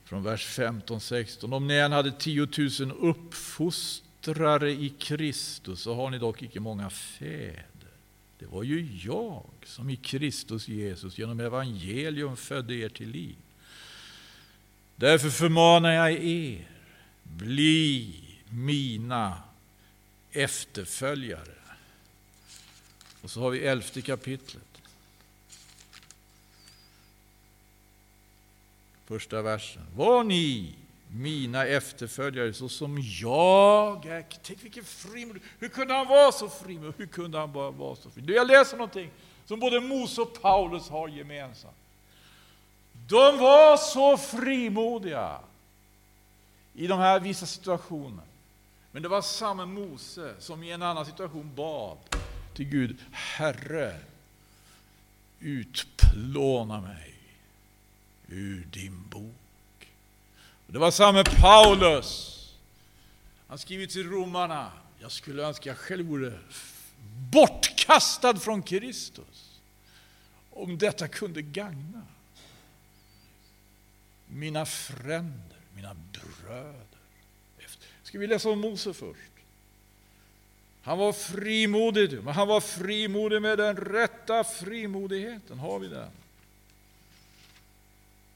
[0.06, 1.54] Från vers 15-16.
[1.54, 2.48] Om ni än hade 10
[2.80, 7.64] 000 uppfostrare i Kristus så har ni dock icke många fäder.
[8.40, 13.36] Det var ju jag som i Kristus Jesus genom evangelium födde er till liv.
[14.96, 16.68] Därför förmanar jag er,
[17.24, 18.16] bli
[18.50, 19.42] mina
[20.32, 21.54] efterföljare.
[23.22, 24.73] Och så har vi elfte kapitlet.
[29.06, 29.82] Första versen.
[29.96, 30.76] Var ni
[31.08, 34.26] mina efterföljare så som jag är.
[34.44, 35.42] Tänk vilken frimodig.
[35.60, 36.94] Hur kunde han vara så frimodig?
[36.98, 38.36] Hur kunde han bara vara så frimodig?
[38.36, 39.12] Jag läser någonting
[39.46, 41.76] som både Mose och Paulus har gemensamt.
[43.08, 45.40] De var så frimodiga
[46.74, 48.24] i de här vissa situationerna.
[48.92, 51.98] Men det var samma Mose som i en annan situation bad
[52.54, 54.00] till Gud, Herre,
[55.40, 57.13] utplåna mig
[58.34, 59.88] ur din bok.
[60.68, 62.30] Det var samme Paulus.
[63.48, 66.40] Han skriver till romarna, jag skulle önska jag själv vore
[67.32, 69.60] bortkastad från Kristus.
[70.52, 72.02] Om detta kunde gagna.
[74.28, 76.88] mina fränder, mina bröder.
[78.04, 79.32] Ska vi läsa om Mose först?
[80.82, 85.60] Han var frimodig, men han var frimodig med den rätta frimodigheten.
[85.60, 86.12] Har vi den?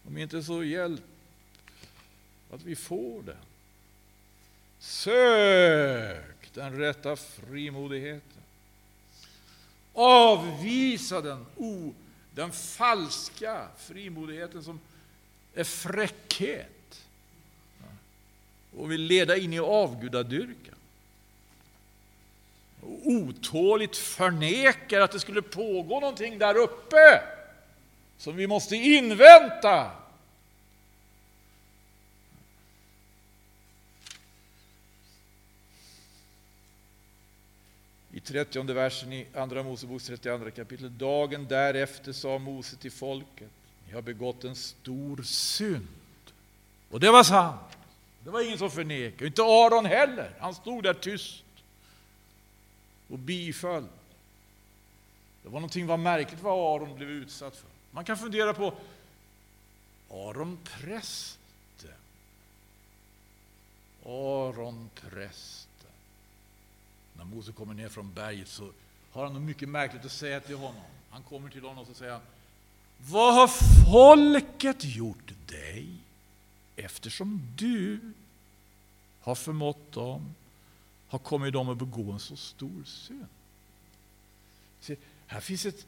[0.08, 1.04] Om inte så hjälp
[2.52, 3.36] att vi får den.
[4.80, 8.42] Sök den rätta frimodigheten.
[9.94, 11.94] Avvisa den, o,
[12.32, 14.80] den falska frimodigheten som
[15.54, 17.06] är fräckhet
[18.78, 20.76] och vill leda in i avgudadyrkan.
[22.82, 27.37] Och otåligt förnekar att det skulle pågå någonting där uppe
[28.18, 29.92] som vi måste invänta.
[38.12, 40.98] I 30 versen i Andra Moseboks 32 kapitel.
[40.98, 43.50] Dagen därefter sa Mose till folket,
[43.88, 45.88] ni har begått en stor synd.
[46.92, 47.78] Och det var sant.
[48.24, 50.32] Det var ingen som förnekade, inte Aron heller.
[50.40, 51.44] Han stod där tyst
[53.10, 53.88] och biföll.
[55.44, 57.77] Det var någonting var märkligt vad Aron blev utsatt för.
[57.98, 58.74] Man kan fundera på
[60.10, 61.90] Aron prästen.
[64.06, 65.92] Aron prästen.
[67.14, 68.72] När Mose kommer ner från berget så
[69.12, 70.82] har han något mycket märkligt att säga till honom.
[71.10, 72.20] Han kommer till honom och säger
[72.98, 73.48] Vad har
[73.92, 75.88] folket gjort dig
[76.76, 78.00] eftersom du
[79.22, 80.36] har förmått dem,
[81.08, 83.28] har kommit dem att begå en så stor synd?
[84.82, 84.96] Se,
[85.28, 85.86] här finns ett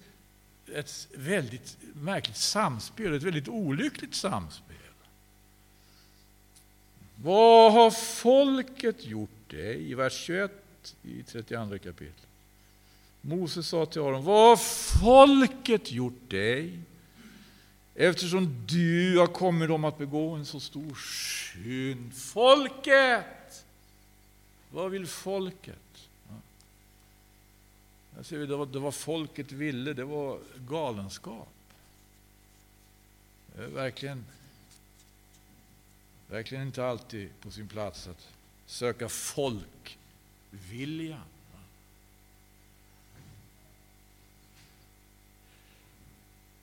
[0.75, 4.75] ett väldigt märkligt samspel, ett väldigt olyckligt samspel.
[7.15, 9.91] Vad har folket gjort dig?
[9.91, 10.51] I vers 21
[11.03, 12.13] i 32 kapitel.
[13.21, 14.57] Moses sa till Aron, vad har
[14.99, 16.79] folket gjort dig?
[17.95, 20.95] Eftersom du har kommit dem att begå en så stor
[21.53, 22.13] synd.
[22.13, 23.65] Folket!
[24.71, 25.88] Vad vill folket?
[28.19, 31.49] Där ser vi, det, var, det var folket ville, det var galenskap.
[33.55, 34.25] Det är verkligen,
[36.27, 38.27] verkligen inte alltid på sin plats att
[38.65, 39.69] söka folkviljan.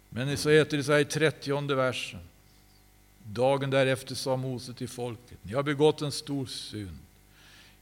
[0.08, 2.20] Men så heter det så här i 30 versen.
[3.22, 7.05] Dagen därefter sa Mose till folket, ni har begått en stor synd.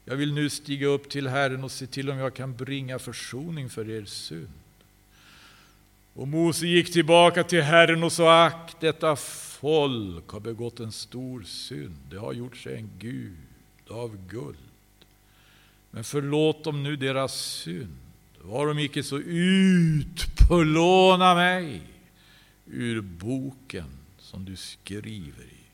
[0.05, 3.69] Jag vill nu stiga upp till Herren och se till om jag kan bringa försoning
[3.69, 4.49] för er synd.
[6.13, 11.43] Och Mose gick tillbaka till Herren och sa, ack, detta folk har begått en stor
[11.43, 11.95] synd.
[12.09, 13.37] Det har gjort sig en gud
[13.89, 14.57] av guld.
[15.91, 17.97] Men förlåt dem nu deras synd.
[18.41, 19.17] Var de icke så
[19.97, 21.81] utplåna mig
[22.65, 23.87] ur boken
[24.19, 25.64] som du skriver i.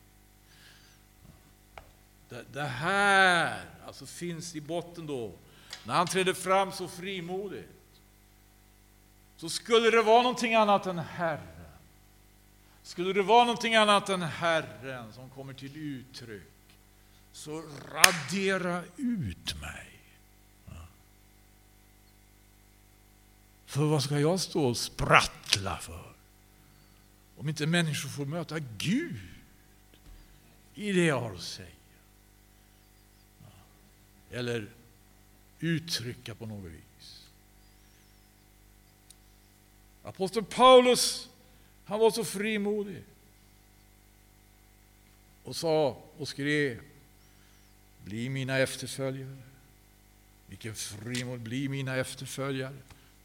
[2.32, 5.34] Det, det här alltså finns i botten då,
[5.84, 8.02] när han trädde fram så frimodigt,
[9.38, 11.66] så skulle det vara någonting annat än Herren.
[12.84, 16.52] Skulle det vara någonting annat än Herren som kommer till uttryck,
[17.32, 19.88] så radera ut mig.
[23.66, 26.14] För vad ska jag stå och sprattla för?
[27.38, 29.20] Om inte människor får möta Gud
[30.74, 31.81] i det jag har att säga
[34.32, 34.70] eller
[35.60, 37.26] uttrycka på något vis.
[40.04, 41.30] Aposteln Paulus,
[41.86, 43.04] han var så frimodig
[45.44, 46.82] och sa och skrev
[48.04, 49.38] Bli mina efterföljare.
[50.48, 52.76] Vilken frimod, bli mina efterföljare.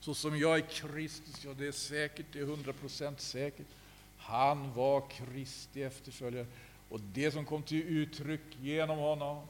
[0.00, 3.66] Så som jag är Kristus, ja det är säkert, det är hundra procent säkert.
[4.18, 6.46] Han var Kristi efterföljare.
[6.88, 9.46] Och det som kom till uttryck genom honom,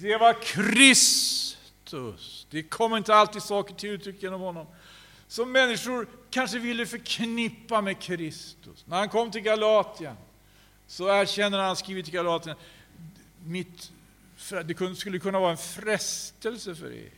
[0.00, 2.46] det var Kristus.
[2.50, 4.66] Det kom inte alltid saker till uttryck genom honom
[5.30, 8.84] som människor kanske ville förknippa med Kristus.
[8.86, 10.16] När han kom till Galatien
[10.86, 12.56] så erkänner han, skrivit till Galatien,
[13.44, 13.92] mitt,
[14.64, 17.10] det skulle kunna vara en frestelse för er.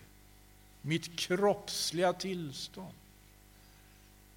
[0.82, 2.94] Mitt kroppsliga tillstånd.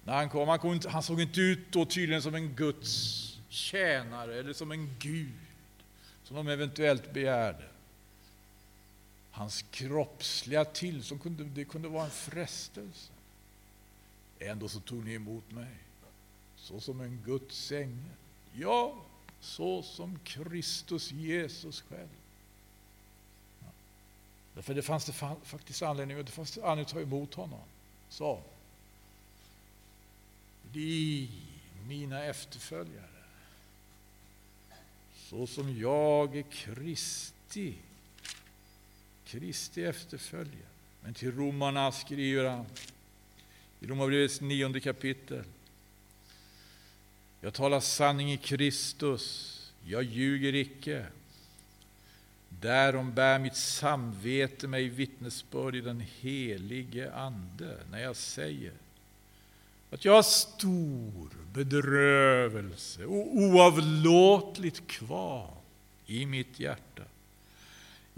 [0.04, 3.38] När han kom, han, kom inte, han såg inte ut då tydligen som en Guds
[3.48, 5.32] tjänare eller som en Gud,
[6.24, 7.64] som de eventuellt begärde.
[9.36, 13.12] Hans kroppsliga tillstånd kunde, det kunde vara en frestelse.
[14.38, 15.76] Ändå så tog ni emot mig
[16.56, 18.14] så som en Guds ängel.
[18.52, 18.94] Ja,
[19.40, 22.08] så som Kristus Jesus själv.
[23.60, 23.66] Ja.
[24.54, 25.12] Därför det fanns det
[25.42, 27.60] faktiskt anledning, det fanns anledning att ta emot honom.
[28.08, 28.42] Så.
[30.72, 31.30] Bli
[31.86, 33.22] mina efterföljare.
[35.16, 37.74] så som jag är Kristi,
[39.26, 40.66] Kristi efterföljare.
[41.02, 42.66] Men till romarna skriver han
[43.80, 45.44] i Romarbrevets nionde kapitel.
[47.40, 49.52] Jag talar sanning i Kristus,
[49.84, 51.06] jag ljuger icke.
[52.48, 58.72] Därom bär mitt samvete mig vittnesbörd i den helige Ande när jag säger
[59.90, 65.54] att jag har stor bedrövelse och oavlåtligt kvar
[66.06, 67.02] i mitt hjärta.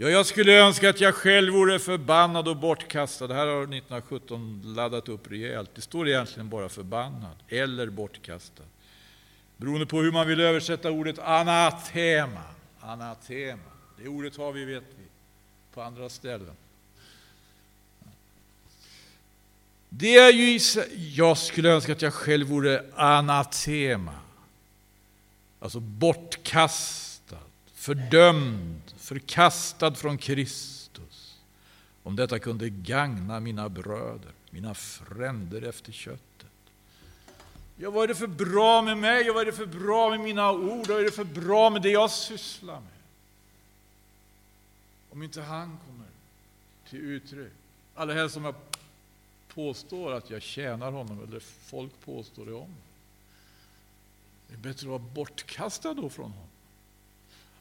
[0.01, 3.33] Ja, jag skulle önska att jag själv vore förbannad och bortkastad.
[3.33, 5.69] Här har 1917 laddat upp rejält.
[5.75, 8.63] Det står egentligen bara förbannad eller bortkastad.
[9.57, 12.43] Beroende på hur man vill översätta ordet anatema.
[12.79, 13.61] Anatema.
[13.97, 15.03] Det ordet har vi, vet vi,
[15.73, 16.55] på andra ställen.
[19.89, 20.59] Det är ju,
[20.95, 24.13] jag skulle önska att jag själv vore anatema.
[25.59, 27.37] Alltså bortkastad,
[27.75, 31.39] fördömd, förkastad från Kristus.
[32.03, 36.47] Om detta kunde gagna mina bröder, mina fränder efter köttet.
[37.77, 39.25] Ja, vad är det för bra med mig?
[39.25, 40.87] Ja, vad är det för bra med mina ord?
[40.87, 42.99] Vad är det för bra med det jag sysslar med?
[45.09, 46.07] Om inte han kommer
[46.89, 47.53] till uttryck.
[47.95, 48.55] Allra helst om jag
[49.47, 52.75] påstår att jag tjänar honom, eller folk påstår det om
[54.47, 56.49] Det är bättre att vara bortkastad då från honom.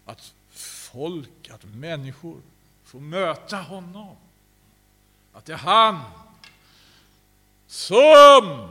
[0.04, 2.40] Att folk, att människor
[2.84, 4.16] får möta honom.
[5.32, 6.00] Att det är han
[7.66, 8.68] som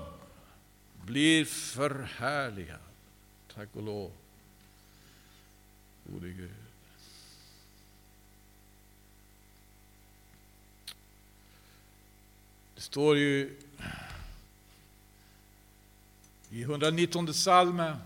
[1.05, 2.79] blir förhärligad.
[3.55, 4.11] Tack och lov,
[6.05, 6.51] gode Gud.
[12.75, 13.59] Det står ju
[16.49, 17.97] i 119 salmen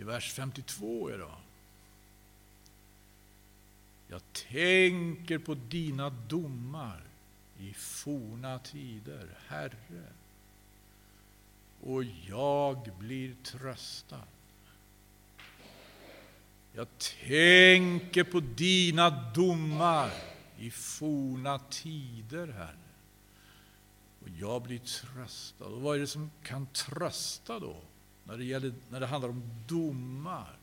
[0.00, 1.36] i vers 52 idag.
[4.08, 7.02] Jag tänker på dina domar
[7.58, 10.04] i forna tider, Herre,
[11.82, 14.24] och jag blir tröstad.
[16.72, 16.86] Jag
[17.28, 20.10] tänker på dina domar
[20.58, 22.76] i forna tider, Herre.
[24.22, 25.64] Och jag blir tröstad.
[25.64, 27.82] Och vad är det som kan trösta då,
[28.24, 30.56] när det, gäller, när det handlar om domar?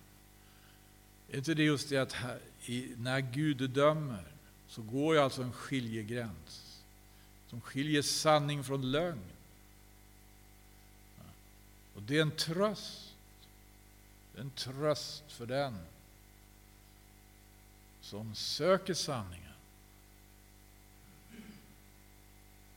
[1.31, 4.23] Är inte det just det att här, i, när Gud dömer
[4.67, 6.81] så går ju alltså en skiljegräns
[7.47, 9.31] som skiljer sanning från lögn.
[11.95, 13.13] Och det är en tröst.
[14.33, 15.77] Det är en tröst för den
[18.01, 19.43] som söker sanningen.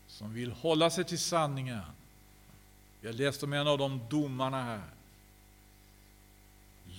[0.07, 1.83] Som vill hålla sig till sanningen.
[3.01, 4.83] Jag läste om en av de domarna här.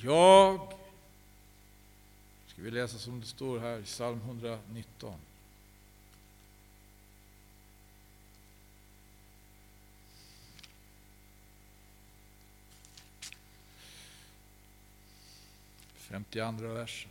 [0.01, 0.73] Jag,
[2.47, 5.19] ska vi läsa som det står här i psalm 119.
[15.95, 17.10] Femtioandra versen.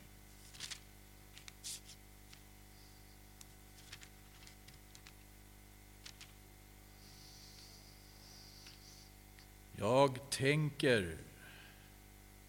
[9.80, 11.16] Jag tänker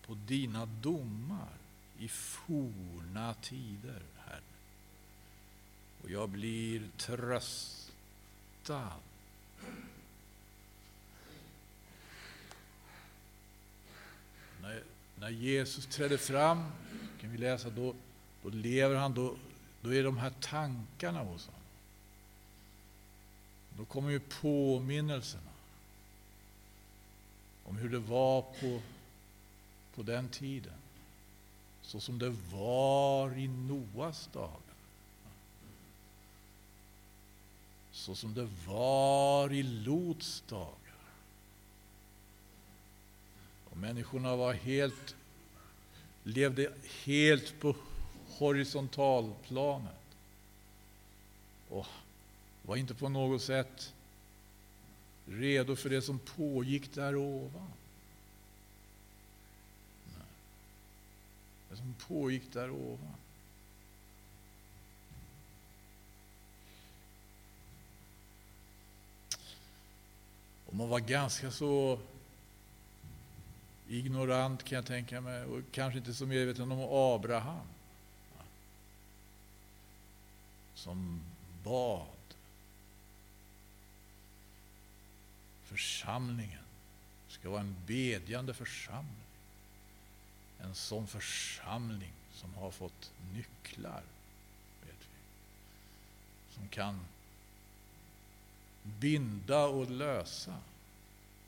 [0.05, 1.49] på dina domar
[1.99, 4.41] i forna tider, Herre.
[6.03, 8.93] Och jag blir tröstad.
[14.61, 14.83] När,
[15.15, 16.71] när Jesus trädde fram,
[17.21, 17.95] kan vi läsa, då,
[18.43, 19.35] då lever han, då,
[19.81, 21.61] då är de här tankarna hos honom.
[23.77, 25.50] Då kommer ju påminnelserna
[27.65, 28.81] om hur det var på,
[29.95, 30.73] på den tiden.
[31.81, 34.71] Så som det var i Noas dagar.
[37.91, 40.77] Så som det var i Lots dagar.
[43.69, 45.15] Och människorna var helt,
[46.23, 47.75] levde helt på
[48.27, 49.95] horisontalplanet.
[51.69, 51.87] Och
[52.61, 53.93] var inte på något sätt
[55.31, 57.71] redo för det som pågick där ovan.
[61.69, 63.15] Det som pågick där ovan.
[70.65, 71.99] Och man var ganska så
[73.87, 77.67] ignorant kan jag tänka mig och kanske inte så medveten om Abraham.
[80.75, 81.21] Som
[81.63, 82.20] bad
[85.71, 86.63] församlingen
[87.27, 89.25] ska vara en bedjande församling.
[90.59, 94.03] En sån församling som har fått nycklar,
[94.81, 96.55] vet vi.
[96.55, 96.99] Som kan
[98.83, 100.57] binda och lösa.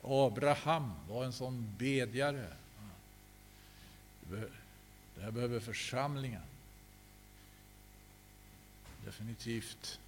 [0.03, 2.53] Abraham var en sån bedjare.
[5.15, 6.41] Det här behöver församlingen
[9.05, 9.99] definitivt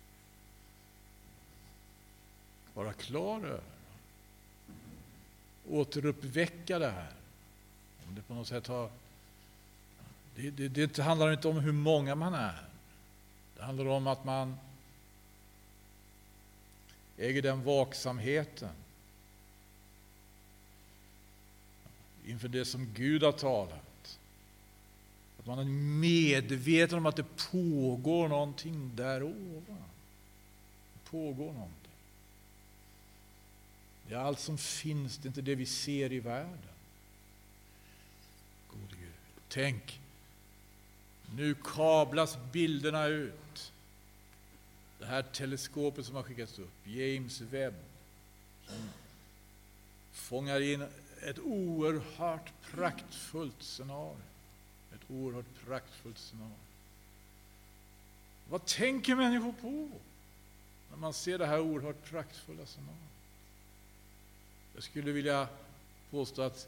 [2.74, 3.75] vara klar över.
[5.70, 7.14] Återuppväcka det här.
[8.08, 8.90] Om det på något sätt har...
[10.36, 12.68] Det, det, det handlar inte om hur många man är.
[13.58, 14.58] Det handlar om att man
[17.18, 18.70] äger den vaksamheten
[22.26, 24.20] inför det som Gud har talat.
[25.40, 25.64] Att man är
[26.00, 29.84] medveten om att det pågår någonting där ovan.
[30.94, 31.85] Det pågår någonting.
[34.08, 36.60] Det är allt som finns, det är inte det vi ser i världen.
[38.72, 39.14] Gode Gud.
[39.50, 40.00] Tänk,
[41.36, 43.72] nu kablas bilderna ut.
[45.00, 47.74] Det här teleskopet som har skickats upp, James Webb,
[48.68, 48.90] som
[50.12, 50.88] fångar in
[51.22, 54.18] ett oerhört praktfullt scenario.
[54.96, 56.56] Ett oerhört praktfullt scenario.
[58.50, 59.90] Vad tänker människor på
[60.90, 63.15] när man ser det här oerhört praktfulla scenariot?
[64.76, 65.48] Jag skulle vilja
[66.12, 66.68] påstå att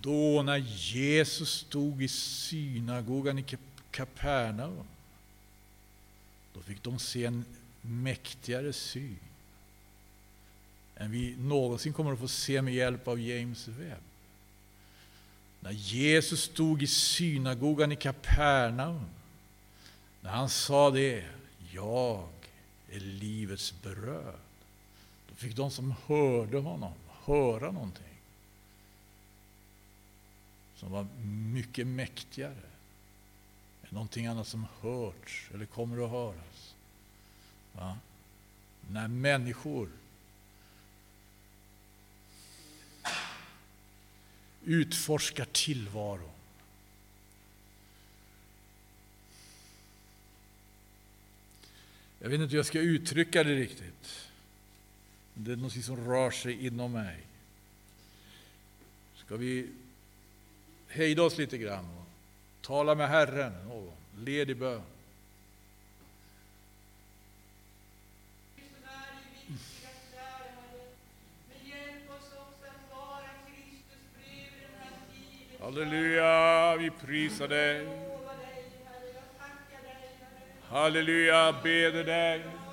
[0.00, 3.44] då när Jesus stod i synagogan i
[3.90, 4.86] Kapernaum,
[6.54, 7.44] då fick de se en
[7.82, 9.18] mäktigare syn
[10.96, 14.02] än vi någonsin kommer att få se med hjälp av James Webb.
[15.60, 19.04] När Jesus stod i synagogan i Kapernaum,
[20.20, 21.24] när han sa det,
[21.72, 22.28] jag
[22.90, 24.47] är livets bröd
[25.38, 26.92] fick de som hörde honom
[27.24, 28.04] höra någonting
[30.74, 31.06] som var
[31.52, 32.62] mycket mäktigare
[33.82, 36.74] än någonting annat som hörts eller kommer att höras.
[37.72, 37.98] Va?
[38.90, 39.90] När människor
[44.64, 46.30] utforskar tillvaron
[52.20, 54.27] Jag vet inte hur jag ska uttrycka det riktigt.
[55.40, 57.16] Det är något som rör sig inom mig.
[59.14, 59.68] Ska vi
[60.88, 62.06] hejda oss lite grann och
[62.60, 63.92] tala med Herren någon,
[64.24, 64.82] led i bön.
[75.60, 77.88] Halleluja, vi prisar dig.
[80.68, 82.67] Halleluja, beder dig.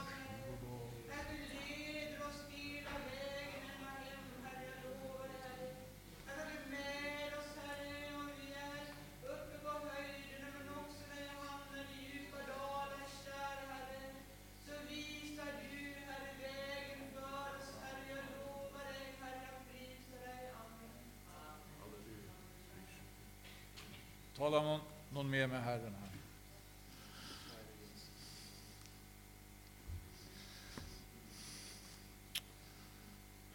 [24.45, 24.79] Tala någon,
[25.13, 26.09] någon mer med Herren här.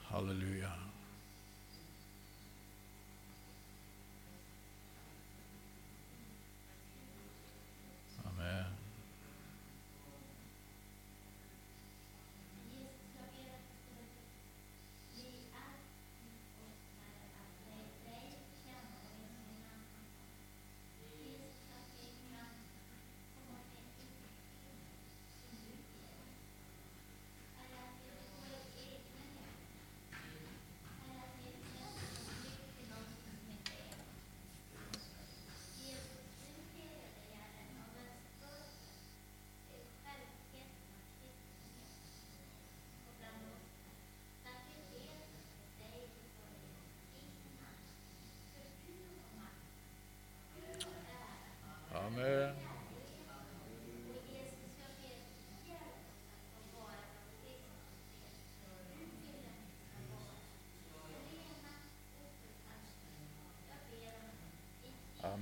[0.02, 0.59] Halleluja.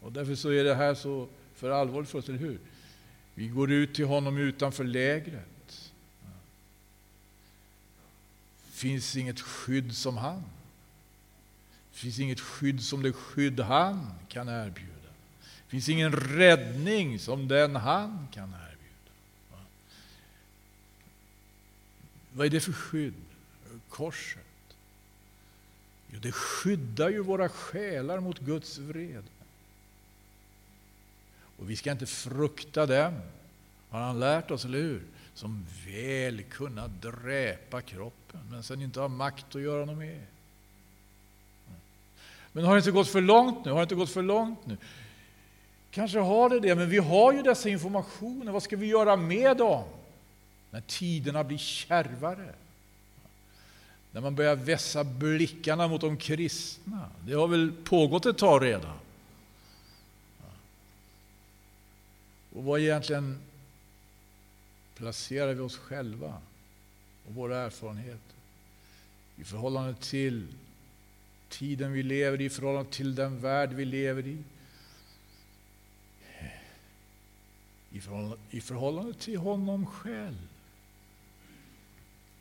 [0.00, 2.58] Och därför så är det här så för allvarligt för oss, eller hur?
[3.34, 5.92] Vi går ut till honom utanför lägret.
[8.66, 10.42] Det finns inget skydd som han.
[11.92, 14.92] Det finns inget skydd som det skydd han kan erbjuda.
[15.40, 18.65] Det finns ingen räddning som den han kan erbjuda.
[22.36, 23.14] Vad är det för skydd?
[23.88, 24.42] Korset.
[26.08, 29.22] Jo, det skyddar ju våra själar mot Guds vrede.
[31.58, 33.14] Och vi ska inte frukta dem,
[33.88, 35.02] har han lärt oss, eller hur?
[35.34, 40.26] Som väl kunna dräpa kroppen, men sen inte har makt att göra något mer.
[42.52, 43.70] Men har det inte gått för långt nu?
[43.70, 44.76] Har det inte gått för långt nu?
[45.90, 48.52] Kanske har det det, men vi har ju dessa informationer.
[48.52, 49.84] Vad ska vi göra med dem?
[50.70, 52.54] När tiderna blir kärvare.
[54.12, 57.10] När man börjar vässa blickarna mot de kristna.
[57.26, 58.98] Det har väl pågått ett tag redan.
[62.52, 63.38] Och vad egentligen
[64.94, 66.40] placerar vi oss själva
[67.26, 68.36] och våra erfarenheter
[69.36, 70.46] i förhållande till
[71.48, 74.42] tiden vi lever i, i förhållande till den värld vi lever i?
[77.90, 80.48] I förhållande, i förhållande till honom själv.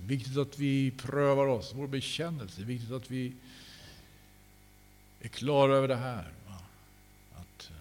[0.07, 2.61] Viktigt att vi prövar oss, vår bekännelse.
[2.61, 3.33] Viktigt att vi
[5.21, 6.31] är klara över det här.
[7.35, 7.75] Att eh,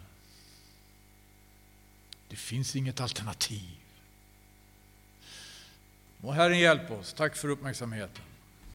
[2.29, 3.79] det finns inget alternativ.
[6.19, 7.13] Må Herren hjälpa oss.
[7.13, 8.24] Tack för uppmärksamheten.